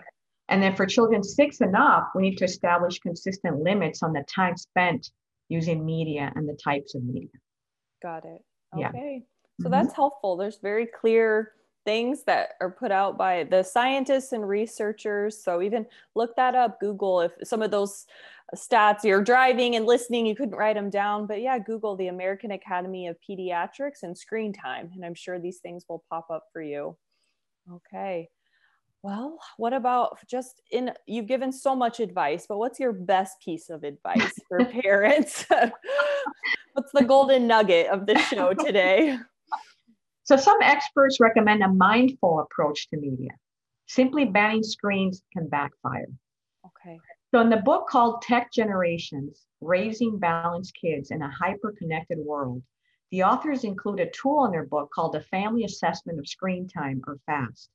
And 0.49 0.61
then 0.61 0.75
for 0.75 0.85
children 0.85 1.23
six 1.23 1.61
and 1.61 1.75
up, 1.75 2.11
we 2.13 2.21
need 2.21 2.37
to 2.37 2.45
establish 2.45 2.99
consistent 2.99 3.59
limits 3.61 4.03
on 4.03 4.13
the 4.13 4.23
time 4.23 4.55
spent 4.55 5.09
using 5.49 5.85
media 5.85 6.31
and 6.35 6.47
the 6.47 6.53
types 6.53 6.93
of 6.93 7.03
media. 7.03 7.29
Got 8.01 8.25
it. 8.25 8.41
Okay. 8.75 9.23
Yeah. 9.23 9.25
So 9.59 9.63
mm-hmm. 9.63 9.71
that's 9.71 9.93
helpful. 9.93 10.37
There's 10.37 10.59
very 10.61 10.85
clear 10.85 11.53
things 11.85 12.23
that 12.25 12.49
are 12.59 12.69
put 12.69 12.91
out 12.91 13.17
by 13.17 13.45
the 13.45 13.63
scientists 13.63 14.33
and 14.33 14.47
researchers. 14.47 15.41
So 15.41 15.61
even 15.61 15.85
look 16.15 16.35
that 16.35 16.53
up, 16.53 16.79
Google 16.79 17.21
if 17.21 17.31
some 17.43 17.61
of 17.61 17.71
those 17.71 18.05
stats 18.55 19.03
you're 19.03 19.23
driving 19.23 19.75
and 19.75 19.85
listening, 19.85 20.25
you 20.25 20.35
couldn't 20.35 20.55
write 20.55 20.75
them 20.75 20.89
down. 20.89 21.27
But 21.27 21.41
yeah, 21.41 21.57
Google 21.59 21.95
the 21.95 22.07
American 22.07 22.51
Academy 22.51 23.07
of 23.07 23.17
Pediatrics 23.27 24.03
and 24.03 24.17
screen 24.17 24.53
time. 24.53 24.91
And 24.93 25.05
I'm 25.05 25.15
sure 25.15 25.39
these 25.39 25.59
things 25.59 25.85
will 25.87 26.03
pop 26.09 26.27
up 26.29 26.43
for 26.51 26.61
you. 26.61 26.97
Okay. 27.71 28.29
Well, 29.07 29.39
what 29.55 29.71
about 29.71 30.17
just 30.27 30.61
in 30.69 30.91
you've 31.05 31.27
given 31.27 31.53
so 31.53 31.73
much 31.73 32.01
advice, 32.01 32.45
but 32.45 32.57
what's 32.57 32.77
your 32.77 32.91
best 32.91 33.39
piece 33.39 33.69
of 33.69 33.85
advice 33.85 34.33
for 34.49 34.65
parents? 34.81 35.45
what's 36.73 36.91
the 36.91 37.05
golden 37.05 37.47
nugget 37.47 37.87
of 37.87 38.05
the 38.05 38.19
show 38.19 38.53
today? 38.53 39.17
So, 40.25 40.35
some 40.35 40.57
experts 40.61 41.21
recommend 41.21 41.63
a 41.63 41.69
mindful 41.69 42.41
approach 42.41 42.89
to 42.89 42.97
media. 42.97 43.29
Simply 43.85 44.25
banning 44.25 44.61
screens 44.61 45.23
can 45.31 45.47
backfire. 45.47 46.09
Okay. 46.65 46.99
So, 47.33 47.39
in 47.39 47.49
the 47.49 47.63
book 47.63 47.87
called 47.87 48.21
Tech 48.23 48.51
Generations 48.51 49.45
Raising 49.61 50.19
Balanced 50.19 50.75
Kids 50.75 51.11
in 51.11 51.21
a 51.21 51.31
Hyper 51.31 51.73
Connected 51.79 52.17
World, 52.17 52.61
the 53.11 53.23
authors 53.23 53.63
include 53.63 54.01
a 54.01 54.11
tool 54.11 54.43
in 54.43 54.51
their 54.51 54.65
book 54.65 54.89
called 54.93 55.13
the 55.13 55.21
Family 55.21 55.63
Assessment 55.63 56.19
of 56.19 56.27
Screen 56.27 56.67
Time, 56.67 57.01
or 57.07 57.19
FAST 57.25 57.69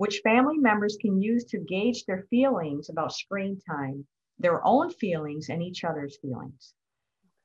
which 0.00 0.22
family 0.24 0.56
members 0.56 0.96
can 0.98 1.20
use 1.20 1.44
to 1.44 1.58
gauge 1.58 2.06
their 2.06 2.22
feelings 2.30 2.88
about 2.88 3.12
screen 3.12 3.60
time, 3.68 4.02
their 4.38 4.66
own 4.66 4.88
feelings, 4.88 5.50
and 5.50 5.62
each 5.62 5.84
other's 5.84 6.16
feelings. 6.22 6.72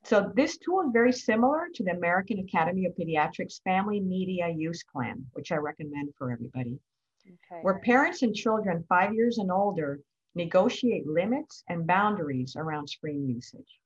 So 0.06 0.32
this 0.38 0.58
tool 0.60 0.80
is 0.84 0.94
very 0.94 1.12
similar 1.12 1.68
to 1.74 1.84
the 1.84 1.92
American 1.92 2.40
Academy 2.40 2.86
of 2.86 2.96
Pediatrics 2.96 3.62
Family 3.64 4.00
Media 4.00 4.48
Use 4.48 4.86
Plan, 4.86 5.26
which 5.34 5.52
I 5.52 5.58
recommend 5.58 6.14
for 6.18 6.32
everybody, 6.32 6.80
okay. 7.28 7.62
where 7.62 7.80
parents 7.80 8.22
and 8.22 8.34
children 8.34 8.86
five 8.88 9.14
years 9.14 9.38
and 9.38 9.52
older 9.52 10.00
negotiate 10.34 11.06
limits 11.06 11.62
and 11.68 11.86
boundaries 11.86 12.56
around 12.56 12.88
screen 12.88 13.28
usage. 13.28 13.82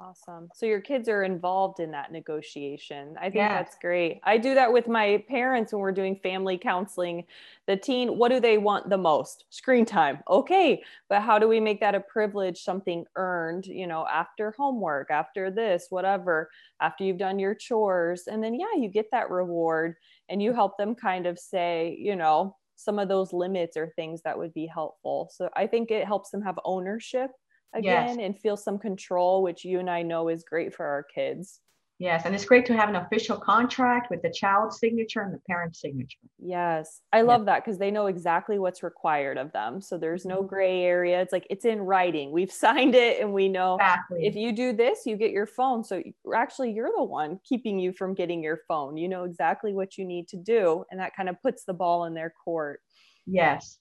Awesome. 0.00 0.48
So 0.52 0.66
your 0.66 0.80
kids 0.80 1.08
are 1.08 1.22
involved 1.22 1.78
in 1.78 1.92
that 1.92 2.10
negotiation. 2.10 3.14
I 3.16 3.24
think 3.24 3.36
yes. 3.36 3.50
that's 3.50 3.76
great. 3.80 4.20
I 4.24 4.38
do 4.38 4.54
that 4.54 4.72
with 4.72 4.88
my 4.88 5.22
parents 5.28 5.72
when 5.72 5.80
we're 5.80 5.92
doing 5.92 6.16
family 6.16 6.58
counseling. 6.58 7.24
The 7.68 7.76
teen, 7.76 8.18
what 8.18 8.30
do 8.30 8.40
they 8.40 8.58
want 8.58 8.90
the 8.90 8.98
most? 8.98 9.44
Screen 9.50 9.84
time. 9.86 10.18
Okay. 10.28 10.82
But 11.08 11.22
how 11.22 11.38
do 11.38 11.46
we 11.46 11.60
make 11.60 11.78
that 11.80 11.94
a 11.94 12.00
privilege, 12.00 12.62
something 12.62 13.04
earned, 13.14 13.66
you 13.66 13.86
know, 13.86 14.04
after 14.12 14.52
homework, 14.58 15.12
after 15.12 15.48
this, 15.48 15.86
whatever, 15.90 16.50
after 16.80 17.04
you've 17.04 17.18
done 17.18 17.38
your 17.38 17.54
chores? 17.54 18.24
And 18.26 18.42
then, 18.42 18.54
yeah, 18.54 18.74
you 18.76 18.88
get 18.88 19.06
that 19.12 19.30
reward 19.30 19.94
and 20.28 20.42
you 20.42 20.52
help 20.52 20.76
them 20.76 20.96
kind 20.96 21.26
of 21.26 21.38
say, 21.38 21.96
you 22.00 22.16
know, 22.16 22.56
some 22.74 22.98
of 22.98 23.08
those 23.08 23.32
limits 23.32 23.76
or 23.76 23.92
things 23.94 24.22
that 24.22 24.36
would 24.36 24.52
be 24.52 24.66
helpful. 24.66 25.30
So 25.32 25.48
I 25.54 25.68
think 25.68 25.92
it 25.92 26.04
helps 26.04 26.30
them 26.30 26.42
have 26.42 26.58
ownership 26.64 27.30
again 27.74 28.18
yes. 28.18 28.18
and 28.20 28.38
feel 28.38 28.56
some 28.56 28.78
control, 28.78 29.42
which 29.42 29.64
you 29.64 29.78
and 29.78 29.90
I 29.90 30.02
know 30.02 30.28
is 30.28 30.44
great 30.44 30.74
for 30.74 30.86
our 30.86 31.02
kids. 31.02 31.60
Yes, 32.00 32.22
and 32.24 32.34
it's 32.34 32.44
great 32.44 32.66
to 32.66 32.76
have 32.76 32.88
an 32.88 32.96
official 32.96 33.36
contract 33.36 34.10
with 34.10 34.20
the 34.20 34.30
child's 34.30 34.80
signature 34.80 35.22
and 35.22 35.32
the 35.32 35.38
parent's 35.48 35.80
signature. 35.80 36.18
Yes, 36.40 37.00
I 37.12 37.22
love 37.22 37.42
yeah. 37.42 37.44
that 37.54 37.64
because 37.64 37.78
they 37.78 37.92
know 37.92 38.06
exactly 38.06 38.58
what's 38.58 38.82
required 38.82 39.38
of 39.38 39.52
them. 39.52 39.80
So 39.80 39.96
there's 39.96 40.24
no 40.24 40.38
mm-hmm. 40.38 40.48
gray 40.48 40.82
area. 40.82 41.22
It's 41.22 41.32
like 41.32 41.46
it's 41.50 41.64
in 41.64 41.80
writing. 41.80 42.32
We've 42.32 42.50
signed 42.64 42.96
it 42.96 43.20
and 43.20 43.32
we 43.32 43.48
know 43.48 43.76
exactly. 43.76 44.26
if 44.26 44.34
you 44.34 44.52
do 44.52 44.72
this, 44.72 45.06
you 45.06 45.16
get 45.16 45.30
your 45.30 45.46
phone. 45.46 45.84
So 45.84 46.02
actually, 46.34 46.72
you're 46.72 46.92
the 46.96 47.04
one 47.04 47.38
keeping 47.44 47.78
you 47.78 47.92
from 47.92 48.14
getting 48.14 48.42
your 48.42 48.60
phone. 48.66 48.96
You 48.96 49.08
know 49.08 49.22
exactly 49.22 49.72
what 49.72 49.96
you 49.96 50.04
need 50.04 50.26
to 50.28 50.36
do. 50.36 50.84
And 50.90 50.98
that 50.98 51.14
kind 51.14 51.28
of 51.28 51.40
puts 51.42 51.64
the 51.64 51.74
ball 51.74 52.06
in 52.06 52.14
their 52.14 52.34
court. 52.44 52.80
Yes. 53.24 53.78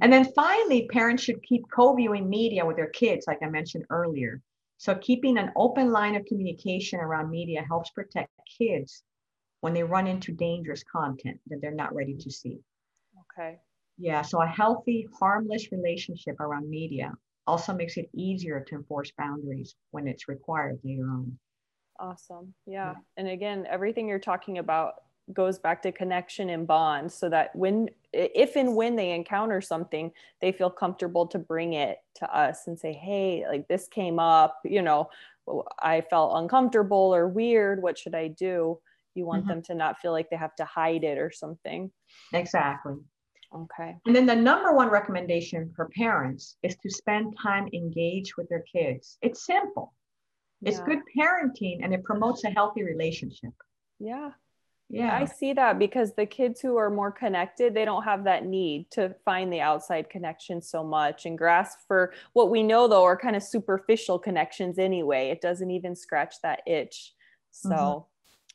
And 0.00 0.12
then 0.12 0.32
finally, 0.32 0.88
parents 0.88 1.22
should 1.22 1.42
keep 1.42 1.64
co 1.70 1.94
viewing 1.94 2.28
media 2.28 2.64
with 2.64 2.76
their 2.76 2.88
kids, 2.88 3.26
like 3.26 3.38
I 3.42 3.48
mentioned 3.48 3.84
earlier. 3.90 4.40
So 4.78 4.94
keeping 4.94 5.36
an 5.36 5.52
open 5.56 5.92
line 5.92 6.16
of 6.16 6.24
communication 6.24 7.00
around 7.00 7.30
media 7.30 7.62
helps 7.68 7.90
protect 7.90 8.30
kids 8.58 9.02
when 9.60 9.74
they 9.74 9.82
run 9.82 10.06
into 10.06 10.32
dangerous 10.32 10.82
content 10.84 11.38
that 11.48 11.60
they're 11.60 11.70
not 11.70 11.94
ready 11.94 12.16
to 12.16 12.30
see. 12.30 12.60
Okay. 13.38 13.58
Yeah, 13.98 14.22
so 14.22 14.40
a 14.40 14.46
healthy, 14.46 15.06
harmless 15.18 15.70
relationship 15.70 16.40
around 16.40 16.70
media 16.70 17.12
also 17.46 17.74
makes 17.74 17.98
it 17.98 18.08
easier 18.14 18.60
to 18.60 18.76
enforce 18.76 19.12
boundaries 19.18 19.74
when 19.90 20.08
it's 20.08 20.28
required 20.28 20.78
later 20.82 21.10
on. 21.10 21.38
Awesome. 21.98 22.54
Yeah. 22.66 22.92
yeah. 22.92 22.94
And 23.18 23.28
again, 23.28 23.66
everything 23.68 24.08
you're 24.08 24.18
talking 24.18 24.56
about 24.56 24.94
goes 25.34 25.58
back 25.58 25.82
to 25.82 25.92
connection 25.92 26.48
and 26.48 26.66
bond 26.66 27.12
so 27.12 27.28
that 27.28 27.54
when 27.54 27.90
if 28.12 28.56
and 28.56 28.74
when 28.74 28.96
they 28.96 29.12
encounter 29.12 29.60
something 29.60 30.10
they 30.40 30.50
feel 30.52 30.70
comfortable 30.70 31.26
to 31.26 31.38
bring 31.38 31.74
it 31.74 31.98
to 32.14 32.36
us 32.36 32.66
and 32.66 32.78
say 32.78 32.92
hey 32.92 33.44
like 33.48 33.68
this 33.68 33.86
came 33.88 34.18
up 34.18 34.58
you 34.64 34.82
know 34.82 35.08
i 35.80 36.00
felt 36.00 36.36
uncomfortable 36.36 37.14
or 37.14 37.28
weird 37.28 37.82
what 37.82 37.98
should 37.98 38.14
i 38.14 38.28
do? 38.28 38.78
You 39.14 39.26
want 39.26 39.42
mm-hmm. 39.42 39.50
them 39.50 39.62
to 39.62 39.74
not 39.74 39.98
feel 40.00 40.12
like 40.12 40.30
they 40.30 40.36
have 40.36 40.54
to 40.56 40.64
hide 40.64 41.04
it 41.04 41.18
or 41.18 41.30
something. 41.30 41.90
Exactly. 42.32 42.94
Okay. 43.54 43.96
And 44.06 44.14
then 44.14 44.26
the 44.26 44.36
number 44.36 44.72
one 44.72 44.88
recommendation 44.88 45.72
for 45.74 45.88
parents 45.96 46.56
is 46.62 46.76
to 46.76 46.90
spend 46.90 47.36
time 47.42 47.68
engaged 47.72 48.34
with 48.36 48.48
their 48.48 48.62
kids. 48.72 49.18
It's 49.22 49.44
simple. 49.44 49.92
It's 50.62 50.78
yeah. 50.78 50.84
good 50.84 50.98
parenting 51.16 51.80
and 51.82 51.92
it 51.92 52.04
promotes 52.04 52.44
a 52.44 52.50
healthy 52.50 52.84
relationship. 52.84 53.52
Yeah 53.98 54.30
yeah 54.90 55.16
i 55.16 55.24
see 55.24 55.52
that 55.52 55.78
because 55.78 56.12
the 56.14 56.26
kids 56.26 56.60
who 56.60 56.76
are 56.76 56.90
more 56.90 57.12
connected 57.12 57.72
they 57.72 57.84
don't 57.84 58.02
have 58.02 58.24
that 58.24 58.44
need 58.44 58.90
to 58.90 59.14
find 59.24 59.52
the 59.52 59.60
outside 59.60 60.10
connection 60.10 60.60
so 60.60 60.82
much 60.82 61.26
and 61.26 61.38
grasp 61.38 61.78
for 61.86 62.12
what 62.32 62.50
we 62.50 62.62
know 62.62 62.88
though 62.88 63.04
are 63.04 63.16
kind 63.16 63.36
of 63.36 63.42
superficial 63.42 64.18
connections 64.18 64.78
anyway 64.78 65.28
it 65.30 65.40
doesn't 65.40 65.70
even 65.70 65.94
scratch 65.94 66.34
that 66.42 66.60
itch 66.66 67.14
so 67.52 67.68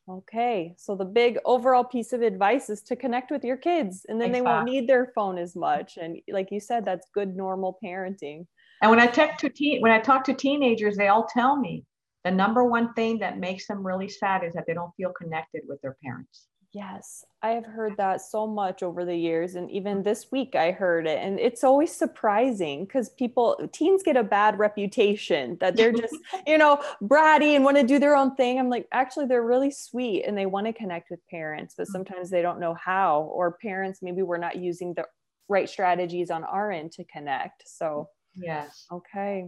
mm-hmm. 0.08 0.14
okay 0.14 0.76
so 0.78 0.94
the 0.94 1.06
big 1.06 1.38
overall 1.46 1.86
piece 1.86 2.12
of 2.12 2.22
advice 2.22 2.70
is 2.70 2.82
to 2.82 2.96
connect 2.96 3.32
with 3.32 3.44
your 3.44 3.58
kids 3.58 4.06
and 4.10 4.20
then 4.20 4.30
exactly. 4.30 4.40
they 4.40 4.54
won't 4.54 4.66
need 4.66 4.90
their 4.90 5.12
phone 5.16 5.38
as 5.38 5.56
much 5.56 5.98
and 5.98 6.18
like 6.30 6.52
you 6.52 6.60
said 6.60 6.84
that's 6.84 7.08
good 7.14 7.36
normal 7.36 7.78
parenting 7.84 8.46
and 8.82 8.92
when 8.92 9.00
i 9.00 9.08
talk 9.08 9.38
to 9.38 9.50
teen 9.50 9.82
when 9.82 9.92
i 9.92 10.00
talk 10.00 10.24
to 10.26 10.34
teenagers 10.34 10.98
they 10.98 11.08
all 11.08 11.26
tell 11.26 11.56
me 11.56 11.86
the 12.26 12.32
number 12.32 12.66
one 12.66 12.92
thing 12.94 13.20
that 13.20 13.38
makes 13.38 13.68
them 13.68 13.86
really 13.86 14.10
sad 14.10 14.44
is 14.44 14.54
that 14.56 14.66
they 14.66 14.74
don't 14.74 14.92
feel 14.98 15.14
connected 15.14 15.62
with 15.68 15.80
their 15.82 15.96
parents. 16.04 16.48
Yes, 16.74 17.24
I 17.42 17.52
have 17.52 17.66
heard 17.66 17.96
that 17.98 18.20
so 18.20 18.46
much 18.48 18.84
over 18.84 19.06
the 19.06 19.16
years. 19.16 19.56
And 19.56 19.72
even 19.72 20.04
this 20.04 20.30
week, 20.30 20.56
I 20.56 20.72
heard 20.72 21.08
it. 21.08 21.20
And 21.20 21.40
it's 21.40 21.64
always 21.64 21.90
surprising 21.90 22.84
because 22.84 23.12
people, 23.12 23.70
teens 23.72 24.04
get 24.04 24.18
a 24.18 24.24
bad 24.24 24.60
reputation 24.60 25.56
that 25.62 25.78
they're 25.78 25.92
just, 25.94 26.16
you 26.46 26.58
know, 26.58 26.82
bratty 27.02 27.56
and 27.56 27.64
want 27.64 27.78
to 27.78 27.84
do 27.84 28.00
their 28.00 28.16
own 28.16 28.36
thing. 28.36 28.60
I'm 28.60 28.70
like, 28.70 28.88
actually, 28.92 29.28
they're 29.28 29.46
really 29.46 29.72
sweet 29.72 30.26
and 30.26 30.38
they 30.38 30.48
want 30.48 30.66
to 30.66 30.74
connect 30.74 31.12
with 31.12 31.26
parents, 31.30 31.76
but 31.78 31.84
mm-hmm. 31.84 31.94
sometimes 31.94 32.30
they 32.30 32.42
don't 32.42 32.60
know 32.60 32.74
how. 32.74 33.22
Or 33.22 33.52
parents, 33.52 34.00
maybe 34.02 34.24
we're 34.24 34.38
not 34.38 34.58
using 34.58 34.96
the 34.96 35.06
right 35.48 35.70
strategies 35.70 36.32
on 36.32 36.44
our 36.44 36.72
end 36.72 36.92
to 36.94 37.06
connect. 37.06 37.64
So, 37.68 38.10
yes. 38.36 38.88
Okay. 38.92 39.46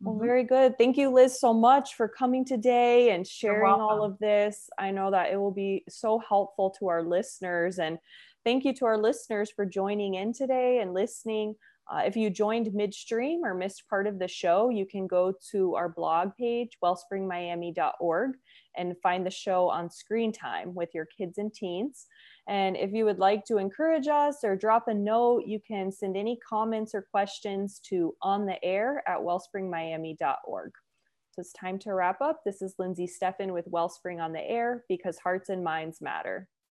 Well, 0.00 0.14
mm-hmm. 0.14 0.24
very 0.24 0.44
good. 0.44 0.76
Thank 0.78 0.96
you, 0.96 1.10
Liz, 1.10 1.40
so 1.40 1.54
much 1.54 1.94
for 1.94 2.08
coming 2.08 2.44
today 2.44 3.10
and 3.10 3.26
sharing 3.26 3.72
all 3.72 4.04
of 4.04 4.18
this. 4.18 4.68
I 4.78 4.90
know 4.90 5.10
that 5.10 5.32
it 5.32 5.36
will 5.36 5.52
be 5.52 5.84
so 5.88 6.18
helpful 6.18 6.74
to 6.78 6.88
our 6.88 7.02
listeners. 7.02 7.78
And 7.78 7.98
thank 8.44 8.64
you 8.64 8.74
to 8.74 8.84
our 8.86 8.98
listeners 8.98 9.50
for 9.50 9.64
joining 9.64 10.14
in 10.14 10.32
today 10.32 10.80
and 10.80 10.92
listening. 10.92 11.54
Uh, 11.90 12.02
if 12.04 12.16
you 12.16 12.28
joined 12.30 12.74
midstream 12.74 13.44
or 13.44 13.54
missed 13.54 13.88
part 13.88 14.06
of 14.06 14.18
the 14.18 14.26
show, 14.26 14.70
you 14.70 14.84
can 14.84 15.06
go 15.06 15.32
to 15.52 15.76
our 15.76 15.88
blog 15.88 16.30
page, 16.36 16.76
wellspringmiami.org, 16.82 18.32
and 18.76 18.96
find 19.02 19.24
the 19.24 19.30
show 19.30 19.68
on 19.70 19.88
screen 19.88 20.32
time 20.32 20.74
with 20.74 20.90
your 20.94 21.06
kids 21.06 21.38
and 21.38 21.54
teens. 21.54 22.06
And 22.48 22.76
if 22.76 22.92
you 22.92 23.04
would 23.04 23.18
like 23.18 23.44
to 23.46 23.58
encourage 23.58 24.06
us 24.06 24.44
or 24.44 24.54
drop 24.54 24.86
a 24.88 24.94
note, 24.94 25.44
you 25.46 25.60
can 25.66 25.90
send 25.90 26.16
any 26.16 26.38
comments 26.48 26.94
or 26.94 27.02
questions 27.10 27.80
to 27.88 28.14
on 28.22 28.46
the 28.46 28.62
air 28.64 29.02
at 29.08 29.18
wellspringmiami.org. 29.18 30.72
So 31.30 31.40
it's 31.40 31.52
time 31.52 31.78
to 31.80 31.92
wrap 31.92 32.20
up. 32.22 32.42
This 32.44 32.62
is 32.62 32.76
Lindsay 32.78 33.06
Steffen 33.06 33.52
with 33.52 33.66
Wellspring 33.66 34.20
on 34.20 34.32
the 34.32 34.40
Air 34.40 34.84
because 34.88 35.18
hearts 35.18 35.50
and 35.50 35.62
minds 35.62 36.00
matter. 36.00 36.48